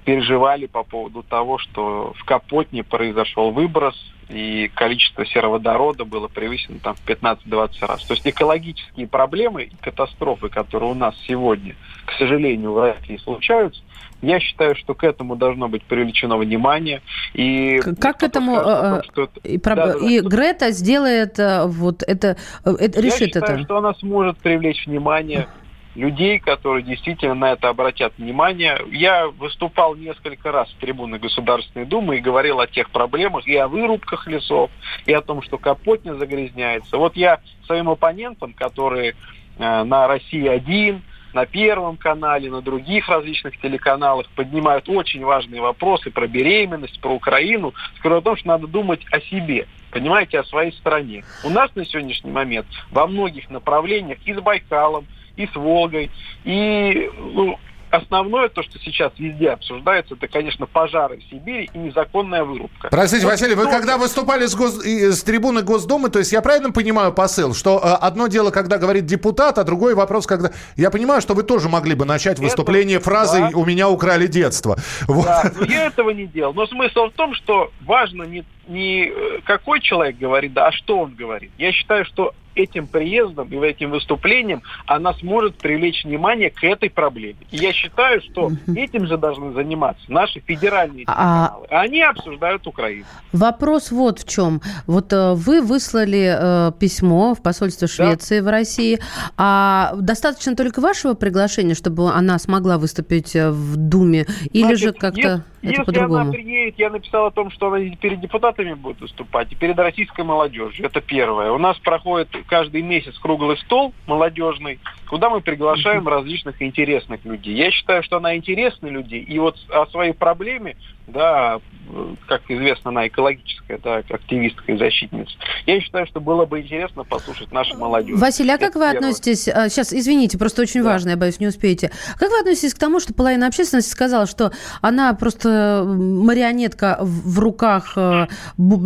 переживали 0.04 0.66
по 0.66 0.82
поводу 0.82 1.22
того, 1.22 1.58
что 1.58 2.12
в 2.16 2.24
Капотне 2.24 2.82
произошел 2.82 3.50
выброс, 3.50 3.94
и 4.28 4.68
количество 4.74 5.24
сероводорода 5.24 6.04
было 6.04 6.26
превысено 6.28 6.78
там 6.82 6.94
в 6.96 7.06
15-20 7.08 7.86
раз. 7.86 8.02
То 8.04 8.14
есть 8.14 8.26
экологические 8.26 9.06
проблемы 9.06 9.64
и 9.64 9.72
катастрофы, 9.80 10.48
которые 10.48 10.90
у 10.90 10.94
нас 10.94 11.14
сегодня, 11.28 11.76
к 12.06 12.12
сожалению, 12.18 12.72
в 12.72 12.80
России 12.80 13.18
случаются, 13.18 13.82
я 14.22 14.40
считаю, 14.40 14.74
что 14.74 14.94
к 14.94 15.04
этому 15.04 15.36
должно 15.36 15.68
быть 15.68 15.82
привлечено 15.84 16.38
внимание. 16.38 17.02
И 17.34 17.80
Как 18.00 18.18
к 18.18 18.22
этому... 18.22 18.56
э, 18.56 19.02
что 19.04 19.24
это- 19.24 19.40
И, 19.44 19.58
Да-да-да, 19.58 19.92
и 19.98 20.18
кто-то- 20.20 20.36
Грета 20.36 20.70
сделает 20.72 21.38
э, 21.38 21.66
вот 21.66 22.02
это, 22.02 22.36
э, 22.64 22.70
это 22.80 22.98
я 23.00 23.06
решит 23.06 23.28
считаю, 23.28 23.44
это. 23.58 23.64
что 23.64 23.76
она 23.76 23.94
сможет 23.94 24.38
привлечь 24.38 24.86
внимание 24.86 25.46
людей, 25.96 26.38
которые 26.38 26.82
действительно 26.82 27.34
на 27.34 27.52
это 27.52 27.68
обратят 27.68 28.12
внимание. 28.18 28.78
Я 28.90 29.28
выступал 29.28 29.94
несколько 29.96 30.52
раз 30.52 30.70
в 30.70 30.76
трибуны 30.76 31.18
Государственной 31.18 31.86
Думы 31.86 32.18
и 32.18 32.20
говорил 32.20 32.60
о 32.60 32.66
тех 32.66 32.90
проблемах, 32.90 33.48
и 33.48 33.56
о 33.56 33.66
вырубках 33.66 34.26
лесов, 34.26 34.70
и 35.06 35.12
о 35.12 35.22
том, 35.22 35.42
что 35.42 35.58
Капотня 35.58 36.14
загрязняется. 36.14 36.98
Вот 36.98 37.16
я 37.16 37.40
своим 37.64 37.88
оппонентам, 37.88 38.52
которые 38.52 39.16
э, 39.58 39.84
на 39.84 40.06
России-1, 40.06 41.00
на 41.32 41.44
Первом 41.44 41.96
канале, 41.96 42.50
на 42.50 42.62
других 42.62 43.08
различных 43.08 43.60
телеканалах 43.60 44.26
поднимают 44.30 44.88
очень 44.88 45.24
важные 45.24 45.60
вопросы 45.60 46.10
про 46.10 46.26
беременность, 46.26 47.00
про 47.00 47.12
Украину, 47.12 47.74
скажу 47.98 48.16
о 48.16 48.22
том, 48.22 48.36
что 48.36 48.48
надо 48.48 48.66
думать 48.66 49.00
о 49.10 49.20
себе, 49.20 49.66
понимаете, 49.90 50.40
о 50.40 50.44
своей 50.44 50.72
стране. 50.72 51.24
У 51.44 51.50
нас 51.50 51.74
на 51.74 51.84
сегодняшний 51.84 52.30
момент 52.30 52.66
во 52.90 53.06
многих 53.06 53.50
направлениях 53.50 54.18
и 54.24 54.32
с 54.32 54.40
Байкалом, 54.40 55.06
и 55.36 55.46
с 55.46 55.54
Волгой, 55.54 56.10
и 56.44 57.10
ну, 57.18 57.58
основное, 57.90 58.48
то, 58.48 58.62
что 58.62 58.78
сейчас 58.78 59.12
везде 59.18 59.50
обсуждается, 59.50 60.14
это, 60.14 60.28
конечно, 60.28 60.66
пожары 60.66 61.18
в 61.18 61.30
Сибири 61.30 61.70
и 61.72 61.78
незаконная 61.78 62.44
вырубка. 62.44 62.88
Простите, 62.90 63.24
Вот 63.24 63.32
Василий, 63.32 63.54
вы 63.54 63.64
когда 63.68 63.96
выступали 63.96 64.46
с, 64.46 64.56
гос- 64.56 64.82
с 64.84 65.22
трибуны 65.22 65.62
Госдумы, 65.62 66.10
то 66.10 66.18
есть 66.18 66.32
я 66.32 66.42
правильно 66.42 66.72
понимаю 66.72 67.12
посыл, 67.12 67.54
что 67.54 67.78
э, 67.78 68.04
одно 68.04 68.26
дело, 68.26 68.50
когда 68.50 68.78
говорит 68.78 69.06
депутат, 69.06 69.58
а 69.58 69.64
другой 69.64 69.94
вопрос, 69.94 70.26
когда... 70.26 70.50
Я 70.76 70.90
понимаю, 70.90 71.20
что 71.20 71.34
вы 71.34 71.42
тоже 71.42 71.68
могли 71.68 71.94
бы 71.94 72.04
начать 72.04 72.38
выступление 72.38 73.00
фразой 73.00 73.52
да. 73.52 73.58
«У 73.58 73.64
меня 73.64 73.88
украли 73.88 74.26
детство». 74.26 74.76
Вот. 75.06 75.24
Да, 75.24 75.50
но 75.58 75.66
я 75.66 75.86
этого 75.86 76.10
не 76.10 76.26
делал. 76.26 76.52
Но 76.54 76.66
смысл 76.66 77.06
в 77.06 77.12
том, 77.12 77.34
что 77.34 77.70
важно 77.82 78.24
не, 78.24 78.44
не 78.68 79.06
э, 79.06 79.40
какой 79.44 79.80
человек 79.80 80.18
говорит, 80.18 80.52
да, 80.52 80.68
а 80.68 80.72
что 80.72 80.98
он 81.00 81.14
говорит. 81.14 81.50
Я 81.58 81.72
считаю, 81.72 82.04
что 82.04 82.34
этим 82.56 82.86
приездом 82.86 83.48
и 83.48 83.56
этим 83.66 83.90
выступлением 83.90 84.62
она 84.86 85.12
сможет 85.14 85.56
привлечь 85.56 86.04
внимание 86.04 86.50
к 86.50 86.64
этой 86.64 86.90
проблеме. 86.90 87.36
И 87.50 87.58
я 87.58 87.72
считаю, 87.72 88.20
что 88.22 88.50
этим 88.74 89.06
же 89.06 89.16
должны 89.18 89.52
заниматься 89.52 90.04
наши 90.08 90.40
федеральные 90.40 91.04
А- 91.06 91.12
телеканалы. 91.12 91.66
А 91.70 91.80
они 91.82 92.02
обсуждают 92.02 92.66
Украину. 92.66 93.04
Вопрос 93.32 93.90
вот 93.90 94.20
в 94.20 94.28
чем. 94.28 94.62
Вот 94.86 95.12
э, 95.12 95.34
вы 95.34 95.60
выслали 95.60 96.34
э, 96.38 96.72
письмо 96.80 97.34
в 97.34 97.42
посольство 97.42 97.86
Швеции 97.86 98.40
в 98.40 98.48
России, 98.48 98.98
а 99.36 99.92
достаточно 99.96 100.56
только 100.56 100.80
вашего 100.80 101.14
приглашения, 101.14 101.74
чтобы 101.74 102.10
она 102.10 102.38
смогла 102.38 102.78
выступить 102.78 103.36
э, 103.36 103.50
в 103.50 103.76
Думе, 103.76 104.26
или 104.52 104.62
Значит, 104.62 104.80
же 104.80 104.92
как-то 104.92 105.44
это 105.70 105.90
Если 105.90 105.98
она 105.98 106.30
приедет, 106.30 106.78
я 106.78 106.90
написал 106.90 107.26
о 107.26 107.30
том, 107.30 107.50
что 107.50 107.68
она 107.68 107.78
перед 107.96 108.20
депутатами 108.20 108.74
будет 108.74 109.00
выступать, 109.00 109.52
и 109.52 109.54
перед 109.54 109.78
российской 109.78 110.24
молодежью. 110.24 110.86
Это 110.86 111.00
первое. 111.00 111.52
У 111.52 111.58
нас 111.58 111.78
проходит 111.78 112.28
каждый 112.46 112.82
месяц 112.82 113.18
круглый 113.18 113.56
стол 113.58 113.92
молодежный, 114.06 114.80
куда 115.08 115.30
мы 115.30 115.40
приглашаем 115.40 116.06
различных 116.08 116.60
интересных 116.62 117.24
людей. 117.24 117.54
Я 117.54 117.70
считаю, 117.70 118.02
что 118.02 118.18
она 118.18 118.36
интересна 118.36 118.88
людей, 118.88 119.22
и 119.22 119.38
вот 119.38 119.56
о 119.70 119.86
своей 119.86 120.12
проблеме, 120.12 120.76
да, 121.06 121.60
э, 121.88 122.14
как 122.26 122.42
известно, 122.48 122.90
она 122.90 123.06
экологическая, 123.06 123.78
да, 123.78 123.96
активистка 124.08 124.72
и 124.72 124.76
защитница. 124.76 125.32
Я 125.66 125.80
считаю, 125.80 126.06
что 126.06 126.20
было 126.20 126.44
бы 126.46 126.60
интересно 126.60 127.04
послушать 127.04 127.52
нашу 127.52 127.76
молодежь. 127.78 128.18
Василий, 128.18 128.50
а 128.50 128.58
как 128.58 128.70
Это 128.70 128.78
вы 128.78 128.84
первое. 128.92 128.98
относитесь... 129.10 129.48
а, 129.48 129.68
Сейчас, 129.68 129.92
извините, 129.92 130.36
просто 130.38 130.62
очень 130.62 130.82
важно, 130.82 131.10
я 131.10 131.16
боюсь, 131.16 131.38
не 131.40 131.46
успеете. 131.46 131.90
Как 132.18 132.30
вы 132.30 132.38
относитесь 132.40 132.74
к 132.74 132.78
тому, 132.78 133.00
что 133.00 133.14
половина 133.14 133.46
общественности 133.46 133.90
сказала, 133.90 134.26
что 134.26 134.52
она 134.82 135.14
просто 135.14 135.84
марионетка 135.86 136.98
в 137.00 137.38
руках 137.38 137.92
э, 137.96 138.26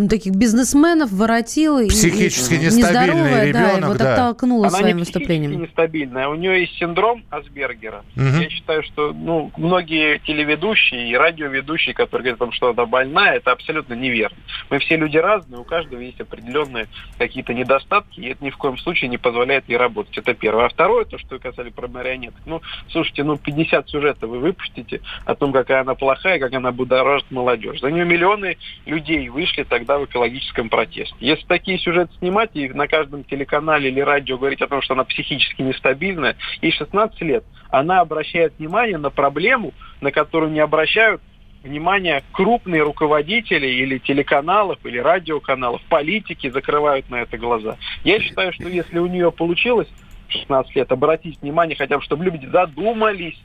таких 0.09 0.35
бизнесменов, 0.35 1.11
воротил... 1.13 1.79
и- 1.79 1.89
Психически 1.89 2.55
и 2.55 2.59
нестабильный 2.59 3.15
нездоровая, 3.15 3.33
да, 3.33 3.45
и 3.45 3.49
ребенок, 3.49 3.89
вот 3.89 3.99
да. 3.99 4.13
оттолкнула 4.15 4.67
Она 4.69 4.79
своим 4.79 4.97
не 4.97 5.01
выступлением. 5.03 5.51
психически 5.53 5.71
нестабильная. 5.71 6.29
У 6.29 6.35
нее 6.35 6.61
есть 6.63 6.75
синдром 6.79 7.25
Асбергера. 7.31 8.05
Мгм. 8.15 8.41
Я 8.41 8.51
считаю, 8.51 8.83
что 8.83 9.13
ну, 9.13 9.51
многие 9.57 10.19
телеведущие 10.21 11.09
и 11.11 11.15
радиоведущие, 11.17 11.95
которые 11.95 12.10
говорят 12.19 12.37
о 12.37 12.45
том, 12.45 12.53
что 12.53 12.71
она 12.71 12.87
больная, 12.87 13.37
это 13.37 13.53
абсолютно 13.53 13.95
неверно. 13.95 14.37
Мы 14.69 14.79
все 14.79 14.97
люди 14.97 15.17
разные, 15.17 15.61
у 15.61 15.65
каждого 15.65 16.01
есть 16.01 16.21
определенные 16.21 16.89
какие-то 17.19 17.55
недостатки, 17.55 18.21
и 18.21 18.29
это 18.29 18.45
ни 18.45 18.51
в 18.51 18.57
коем 18.57 18.79
случае 18.79 19.09
не 19.09 19.19
позволяет 19.19 19.69
ей 19.69 19.77
работать. 19.77 20.17
Это 20.17 20.35
первое. 20.35 20.67
А 20.67 20.69
второе, 20.69 21.05
то, 21.05 21.19
что 21.19 21.35
вы 21.35 21.39
касали 21.41 21.71
про 21.71 21.89
марионеток. 21.89 22.41
Ну, 22.47 22.61
слушайте, 22.89 23.25
ну 23.25 23.37
50 23.37 23.89
сюжетов 23.89 24.31
вы 24.31 24.39
выпустите 24.39 25.01
о 25.25 25.35
том, 25.35 25.53
какая 25.53 25.81
она 25.81 25.95
плохая, 25.95 26.39
как 26.39 26.53
она 26.53 26.73
будоражит 26.73 27.31
молодежь. 27.31 27.81
За 27.81 27.91
нее 27.91 28.05
миллионы 28.05 28.57
людей 28.87 29.29
вышли 29.29 29.65
тогда 29.65 29.99
в 29.99 30.05
экологическом 30.05 30.69
протесте. 30.69 31.15
Если 31.21 31.47
такие 31.47 31.79
сюжеты 31.79 32.13
снимать 32.19 32.51
и 32.55 32.69
на 32.69 32.87
каждом 32.87 33.25
телеканале 33.25 33.91
или 33.91 34.01
радио 34.01 34.39
говорить 34.39 34.63
о 34.63 34.69
том, 34.69 34.83
что 34.83 34.95
она 34.95 35.05
психически 35.05 35.63
нестабильная, 35.63 36.37
ей 36.63 36.73
16 36.73 37.21
лет, 37.23 37.45
она 37.71 38.01
обращает 38.01 38.55
внимание 38.59 38.99
на 38.99 39.11
проблему, 39.11 39.73
на 40.01 40.11
которую 40.11 40.53
не 40.53 40.61
обращают 40.61 41.21
внимание 41.63 42.23
крупные 42.33 42.83
руководители 42.83 43.67
или 43.67 43.99
телеканалов, 43.99 44.79
или 44.85 44.99
радиоканалов, 44.99 45.83
политики 45.89 46.49
закрывают 46.51 47.09
на 47.11 47.23
это 47.23 47.37
глаза. 47.39 47.77
Я 48.05 48.21
считаю, 48.21 48.53
что 48.53 48.69
если 48.69 48.99
у 48.99 49.07
нее 49.07 49.31
получилось 49.31 49.89
в 50.29 50.33
16 50.33 50.77
лет 50.77 50.93
обратить 50.93 51.41
внимание 51.43 51.77
хотя 51.77 51.99
бы, 51.99 52.05
чтобы 52.05 52.25
люди 52.25 52.47
задумались 52.47 53.41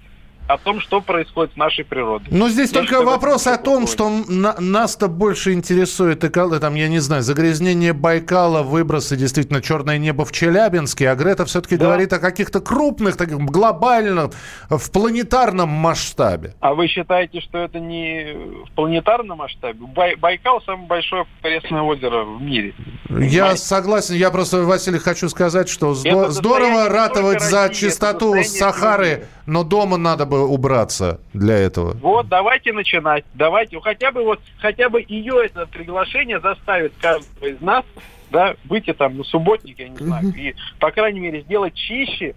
о 0.48 0.58
том, 0.58 0.80
что 0.80 1.02
происходит 1.02 1.54
с 1.54 1.58
нашей 1.58 1.84
природой. 1.86 2.28
Ну, 2.30 2.50
здесь 2.50 2.72
Я 2.72 2.82
только 2.82 3.02
вопрос 3.02 3.48
о 3.48 3.58
том, 3.58 3.88
что 3.88 4.10
на- 4.28 4.56
нас-то 4.60 5.08
больше 5.08 5.54
интересует, 5.54 6.24
эко- 6.24 6.60
там, 6.60 6.76
я 6.76 6.88
не 6.88 7.00
знаю, 7.00 7.24
загрязнение 7.24 7.94
Байкала, 7.94 8.62
выбросы, 8.62 9.16
действительно, 9.16 9.62
черное 9.62 9.98
небо 9.98 10.24
в 10.24 10.32
Челябинске, 10.32 11.10
а 11.10 11.16
Грета 11.16 11.46
все-таки 11.46 11.78
Да. 11.78 11.86
говорит 11.86 12.14
о 12.14 12.20
каких-то 12.20 12.60
крупных, 12.60 13.18
таких 13.18 13.38
глобальных, 13.40 14.32
в 14.70 14.92
планетарном 14.92 15.70
масштабе. 15.70 16.54
А 16.60 16.74
вы 16.74 16.88
считаете, 16.88 17.42
что 17.42 17.58
это 17.60 17.80
не 17.80 18.36
в 18.66 18.72
планетарном 18.76 19.40
масштабе? 19.40 19.80
Бай- 19.96 20.16
Байкал 20.16 20.62
самое 20.62 20.88
большое 20.88 21.26
пресное 21.42 21.82
озеро 21.82 22.24
в 22.24 22.42
мире. 22.42 22.74
Я 23.10 23.56
согласен, 23.56 24.16
я 24.16 24.30
просто, 24.30 24.64
Василий, 24.64 25.00
хочу 25.00 25.28
сказать, 25.30 25.70
что 25.70 25.94
здо- 25.94 26.30
здорово 26.30 26.90
ратовать 26.90 27.42
за 27.42 27.70
чистоту 27.70 28.36
Сахары. 28.44 29.26
Но 29.46 29.64
дома 29.64 29.98
надо 29.98 30.26
бы 30.26 30.48
убраться 30.48 31.20
для 31.34 31.56
этого. 31.56 31.96
Вот, 31.98 32.28
давайте 32.28 32.74
начинать. 32.74 33.26
Давайте, 33.34 33.80
хотя 33.80 34.12
бы 34.12 34.24
вот, 34.24 34.40
хотя 34.60 34.90
бы 34.90 35.04
ее 35.08 35.46
это 35.46 35.66
приглашение 35.68 36.40
заставит 36.40 36.94
каждого 37.00 37.46
из 37.46 37.62
нас, 37.62 37.86
да, 38.32 38.56
выйти 38.66 38.94
там 38.94 39.18
на 39.18 39.24
субботник, 39.24 39.80
я 39.80 39.90
не 39.90 39.98
знаю, 39.98 40.34
и, 40.36 40.56
по 40.80 40.92
крайней 40.92 41.20
мере, 41.20 41.42
сделать 41.42 41.74
чище 41.76 42.36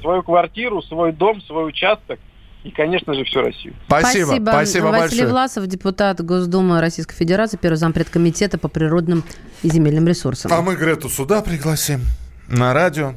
свою 0.00 0.22
квартиру, 0.22 0.82
свой 0.82 1.12
дом, 1.12 1.40
свой 1.42 1.68
участок 1.68 2.18
и, 2.64 2.70
конечно 2.70 3.14
же, 3.14 3.24
всю 3.24 3.42
Россию. 3.42 3.74
Спасибо, 3.86 4.26
спасибо, 4.26 4.86
Василий 4.86 5.00
большое. 5.00 5.26
Власов, 5.28 5.66
депутат 5.66 6.20
Госдумы 6.20 6.80
Российской 6.80 7.14
Федерации, 7.14 7.58
первый 7.60 7.76
зампред 7.76 8.08
комитета 8.10 8.58
по 8.58 8.68
природным 8.68 9.22
и 9.62 9.68
земельным 9.68 10.08
ресурсам. 10.08 10.52
А 10.52 10.62
мы 10.62 10.74
Грету 10.74 11.08
сюда 11.08 11.42
пригласим, 11.42 12.00
на 12.48 12.72
радио. 12.72 13.14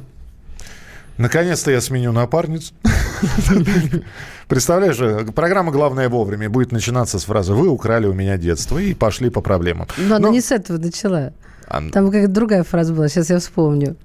Наконец-то 1.18 1.70
я 1.70 1.80
сменю 1.80 2.12
напарницу. 2.12 2.72
Представляешь, 4.48 4.96
же, 4.96 5.26
программа 5.34 5.72
«Главное 5.72 6.08
вовремя» 6.08 6.50
будет 6.50 6.72
начинаться 6.72 7.18
с 7.18 7.24
фразы 7.24 7.52
«Вы 7.54 7.68
украли 7.68 8.06
у 8.06 8.12
меня 8.12 8.36
детство» 8.36 8.78
и 8.78 8.94
пошли 8.94 9.30
по 9.30 9.40
проблемам. 9.40 9.86
Но 9.96 10.16
она 10.16 10.28
Ну, 10.28 10.32
не 10.32 10.40
с 10.40 10.50
этого 10.50 10.78
начала. 10.78 11.32
Там 11.68 12.06
какая-то 12.06 12.32
другая 12.32 12.64
фраза 12.64 12.92
была, 12.92 13.08
сейчас 13.08 13.30
я 13.30 13.38
вспомню. 13.38 13.96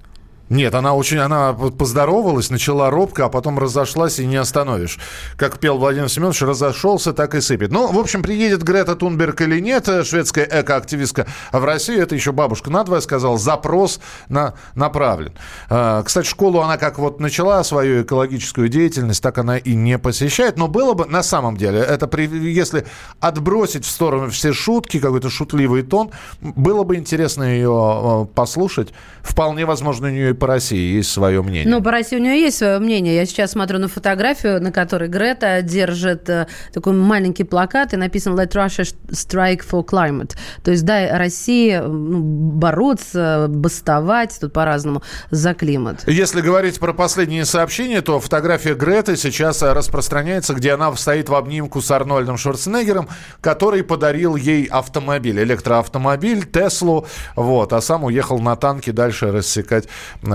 Нет, 0.48 0.74
она 0.74 0.94
очень, 0.94 1.18
она 1.18 1.52
поздоровалась, 1.52 2.50
начала 2.50 2.88
робко, 2.88 3.24
а 3.24 3.28
потом 3.28 3.58
разошлась 3.58 4.20
и 4.20 4.26
не 4.26 4.36
остановишь. 4.36 4.98
Как 5.36 5.58
пел 5.58 5.76
Владимир 5.78 6.08
Семенович, 6.08 6.42
разошелся, 6.42 7.12
так 7.12 7.34
и 7.34 7.40
сыпет. 7.40 7.72
Ну, 7.72 7.90
в 7.90 7.98
общем, 7.98 8.22
приедет 8.22 8.62
Грета 8.62 8.94
Тунберг 8.94 9.40
или 9.40 9.58
нет, 9.58 9.88
э, 9.88 10.04
шведская 10.04 10.48
экоактивистка 10.48 11.26
в 11.50 11.64
Россию, 11.64 12.02
это 12.02 12.14
еще 12.14 12.30
бабушка 12.30 12.70
надвое 12.70 13.00
сказала, 13.00 13.38
запрос 13.38 14.00
на, 14.28 14.54
направлен. 14.76 15.32
А, 15.68 16.04
Кстати, 16.04 16.28
школу 16.28 16.60
она 16.60 16.76
как 16.76 16.98
вот 16.98 17.18
начала 17.18 17.64
свою 17.64 18.02
экологическую 18.02 18.68
деятельность, 18.68 19.22
так 19.22 19.38
она 19.38 19.58
и 19.58 19.74
не 19.74 19.98
посещает. 19.98 20.56
Но 20.56 20.68
было 20.68 20.92
бы, 20.92 21.06
на 21.06 21.24
самом 21.24 21.56
деле, 21.56 21.80
это 21.80 22.06
при, 22.06 22.26
если 22.26 22.86
отбросить 23.18 23.84
в 23.84 23.90
сторону 23.90 24.30
все 24.30 24.52
шутки, 24.52 25.00
какой-то 25.00 25.28
шутливый 25.28 25.82
тон, 25.82 26.12
было 26.40 26.84
бы 26.84 26.94
интересно 26.94 27.42
ее 27.42 28.26
э, 28.30 28.34
послушать. 28.34 28.92
Вполне 29.22 29.66
возможно, 29.66 30.06
у 30.06 30.10
нее 30.10 30.35
по 30.36 30.46
России 30.46 30.96
есть 30.96 31.10
свое 31.10 31.42
мнение. 31.42 31.68
Ну, 31.68 31.82
по 31.82 31.90
России 31.90 32.16
у 32.16 32.20
нее 32.20 32.40
есть 32.40 32.58
свое 32.58 32.78
мнение. 32.78 33.14
Я 33.14 33.26
сейчас 33.26 33.52
смотрю 33.52 33.78
на 33.78 33.88
фотографию, 33.88 34.62
на 34.62 34.72
которой 34.72 35.08
Грета 35.08 35.62
держит 35.62 36.28
э, 36.28 36.46
такой 36.72 36.92
маленький 36.92 37.44
плакат, 37.44 37.92
и 37.94 37.96
написано 37.96 38.40
«Let 38.40 38.52
Russia 38.52 38.86
strike 39.08 39.62
for 39.68 39.84
climate». 39.84 40.36
То 40.62 40.70
есть 40.70 40.84
дай 40.84 41.10
России 41.16 41.72
э, 41.72 41.86
ну, 41.86 42.20
бороться, 42.20 43.46
бастовать, 43.48 44.36
тут 44.40 44.52
по-разному, 44.52 45.02
за 45.30 45.54
климат. 45.54 46.06
Если 46.06 46.40
говорить 46.40 46.78
про 46.78 46.92
последние 46.92 47.44
сообщения, 47.44 48.00
то 48.00 48.20
фотография 48.20 48.74
Греты 48.74 49.16
сейчас 49.16 49.62
э, 49.62 49.72
распространяется, 49.72 50.54
где 50.54 50.72
она 50.72 50.94
стоит 50.96 51.28
в 51.28 51.34
обнимку 51.34 51.80
с 51.80 51.90
Арнольдом 51.90 52.36
Шварценеггером, 52.36 53.08
который 53.40 53.82
подарил 53.82 54.36
ей 54.36 54.66
автомобиль, 54.66 55.42
электроавтомобиль, 55.42 56.44
Теслу, 56.44 57.06
вот, 57.34 57.72
а 57.72 57.80
сам 57.80 58.04
уехал 58.04 58.38
на 58.38 58.56
танке 58.56 58.92
дальше 58.92 59.32
рассекать 59.32 59.88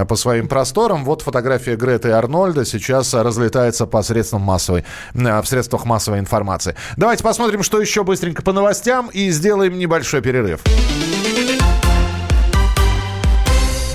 по 0.06 0.16
своим 0.16 0.48
просторам. 0.48 1.04
Вот 1.06 1.22
фотография 1.22 1.76
Греты 1.76 2.10
и 2.10 2.12
Арнольда 2.12 2.66
сейчас 2.66 3.14
э, 3.14 3.22
разлетается 3.22 3.86
по 3.86 4.02
средствам 4.02 4.42
массовой, 4.42 4.84
э, 5.14 5.42
в 5.42 5.46
средствах 5.46 5.86
массовой 5.86 6.20
информации. 6.20 6.76
Давайте 6.98 7.24
посмотрим, 7.24 7.64
что 7.64 7.80
еще 7.80 8.04
быстренько 8.04 8.42
по 8.42 8.54
новостям 8.54 9.10
и 9.12 9.30
сделаем 9.30 9.78
небольшой 9.78 10.22
перерыв. 10.22 10.62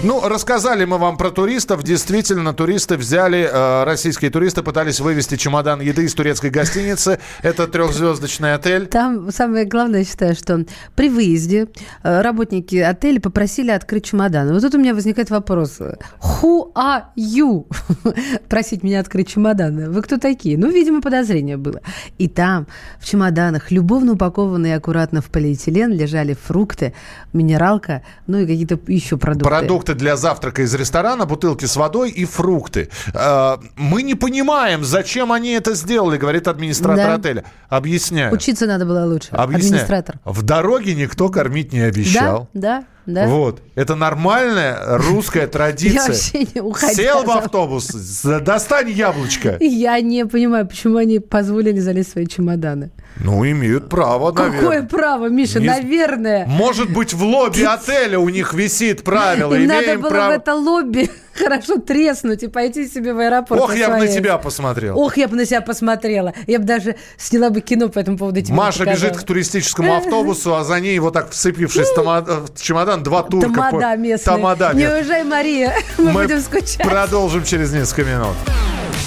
Ну, 0.07 0.21
рассказали 0.29 0.85
мы 0.85 0.99
вам 0.99 1.17
про 1.17 1.33
туристов. 1.33 1.83
Действительно, 1.83 2.55
туристы 2.55 2.97
взяли, 2.97 3.51
э, 3.53 3.83
российские 3.83 4.31
туристы 4.31 4.63
пытались 4.63 5.01
вывести 5.01 5.37
чемодан 5.37 5.81
еды 5.81 6.05
из 6.05 6.15
турецкой 6.15 6.51
гостиницы. 6.51 7.19
Это 7.43 7.67
трехзвездочный 7.67 8.55
отель. 8.55 8.87
Там 8.87 9.33
самое 9.33 9.65
главное, 9.65 10.01
я 10.01 10.05
считаю, 10.05 10.37
что 10.37 10.65
при 10.95 11.09
выезде 11.09 11.67
э, 12.05 12.21
работники 12.21 12.77
отеля 12.77 13.21
попросили 13.21 13.73
открыть 13.73 14.05
чемодан. 14.05 14.53
Вот 14.53 14.63
тут 14.63 14.77
у 14.77 14.79
меня 14.79 14.95
возникает 14.95 15.31
вопрос. 15.31 15.81
Who 15.81 16.73
are 16.75 17.07
you? 17.17 17.67
Просить 18.49 18.85
меня 18.85 19.01
открыть 19.01 19.31
чемодан. 19.31 19.91
Вы 19.91 20.03
кто 20.03 20.19
такие? 20.19 20.57
Ну, 20.57 20.71
видимо, 20.71 21.01
подозрение 21.01 21.57
было. 21.57 21.81
И 22.17 22.29
там, 22.29 22.69
в 23.01 23.07
чемоданах, 23.07 23.73
любовно 23.73 24.13
упакованные 24.13 24.77
аккуратно 24.77 25.21
в 25.21 25.31
полиэтилен, 25.31 25.93
лежали 25.93 26.35
фрукты, 26.41 26.95
минералка, 27.33 28.03
ну 28.29 28.39
и 28.39 28.47
какие-то 28.47 28.79
еще 28.87 29.17
продукты. 29.17 29.49
Продукты 29.49 29.96
для 29.97 30.17
завтрака 30.17 30.63
из 30.63 30.75
ресторана, 30.75 31.27
бутылки 31.27 31.65
с 31.65 31.77
водой 31.77 32.11
и 32.11 32.25
фрукты. 32.25 32.89
Э, 33.15 33.57
Мы 33.77 34.03
не 34.03 34.15
понимаем, 34.15 34.85
зачем 34.85 35.33
они 35.33 35.51
это 35.53 35.75
сделали, 35.75 36.17
говорит 36.19 36.49
администратор 36.49 37.07
Да. 37.07 37.15
отеля. 37.15 37.45
Объясняю. 37.69 38.33
Учиться 38.33 38.67
надо 38.67 38.87
было 38.87 39.05
лучше. 39.05 39.29
Объясняю. 39.33 39.75
Администратор. 39.83 40.17
В 40.25 40.43
дороге 40.43 40.95
никто 40.95 41.29
кормить 41.29 41.73
не 41.73 41.81
обещал. 41.81 42.49
Да, 42.55 42.85
да, 43.07 43.25
да. 43.25 43.27
Вот. 43.29 43.61
Это 43.75 43.95
нормальная 43.95 44.79
русская 44.99 45.47
традиция. 45.47 46.15
Сел 46.15 47.25
в 47.25 47.31
автобус, 47.31 47.91
достань 48.25 48.91
яблочко. 48.91 49.57
Я 49.61 50.01
не 50.01 50.27
понимаю, 50.27 50.67
почему 50.67 50.97
они 50.99 51.19
позволили 51.19 51.81
залезть 51.81 52.11
в 52.11 52.13
свои 52.13 52.27
чемоданы. 52.27 52.91
Ну, 53.19 53.45
имеют 53.51 53.89
право, 53.89 54.31
наверное. 54.33 54.61
Какое 54.61 54.83
право, 54.83 55.29
Миша, 55.29 55.59
Не- 55.59 55.69
наверное. 55.69 56.45
Может 56.47 56.91
быть, 56.91 57.15
в 57.15 57.23
лобби 57.23 57.63
отеля 57.63 58.19
у 58.19 58.29
них 58.29 58.53
висит 58.53 59.05
правило. 59.05 59.55
Им 59.55 59.67
надо 59.67 59.99
было 59.99 60.11
в 60.11 60.31
это 60.31 60.55
лобби 60.55 61.11
хорошо 61.35 61.79
треснуть 61.79 62.43
и 62.43 62.49
пойти 62.49 62.89
себе 62.89 63.15
в 63.15 63.19
аэропорт. 63.19 63.61
Ох, 63.61 63.75
я 63.75 63.89
бы 63.89 63.97
на 63.99 64.09
тебя 64.09 64.37
посмотрел. 64.37 64.99
Ох, 64.99 65.17
я 65.17 65.29
бы 65.29 65.37
на 65.37 65.47
себя 65.47 65.61
посмотрела. 65.63 66.35
Я 66.47 66.59
бы 66.59 66.65
даже 66.67 66.97
сняла 67.17 67.51
бы 67.51 67.61
кино 67.61 67.89
по 67.89 67.99
этому 67.99 68.19
поводу. 68.19 68.41
Маша 68.53 68.85
бежит 68.85 69.17
к 69.17 69.23
туристическому 69.23 69.97
автобусу, 69.97 70.55
а 70.55 70.65
за 70.65 70.79
ней 70.81 70.99
вот 70.99 71.15
так 71.15 71.31
вцепившись 71.31 71.89
в 71.97 72.61
чемодан, 72.61 73.03
два 73.03 73.23
турка. 73.23 73.49
Тамада 73.49 73.97
местные. 73.97 74.37
Тамада 74.37 74.71
Не 74.75 74.81
местные. 74.81 75.01
уезжай, 75.01 75.25
Мария, 75.25 75.75
мы, 75.99 76.13
Мы 76.13 76.23
будем 76.25 76.41
скучать. 76.41 76.83
Продолжим 76.83 77.45
через 77.45 77.73
несколько 77.73 78.05
минут. 78.05 78.37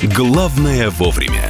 Главное 0.01 0.89
вовремя. 0.89 1.49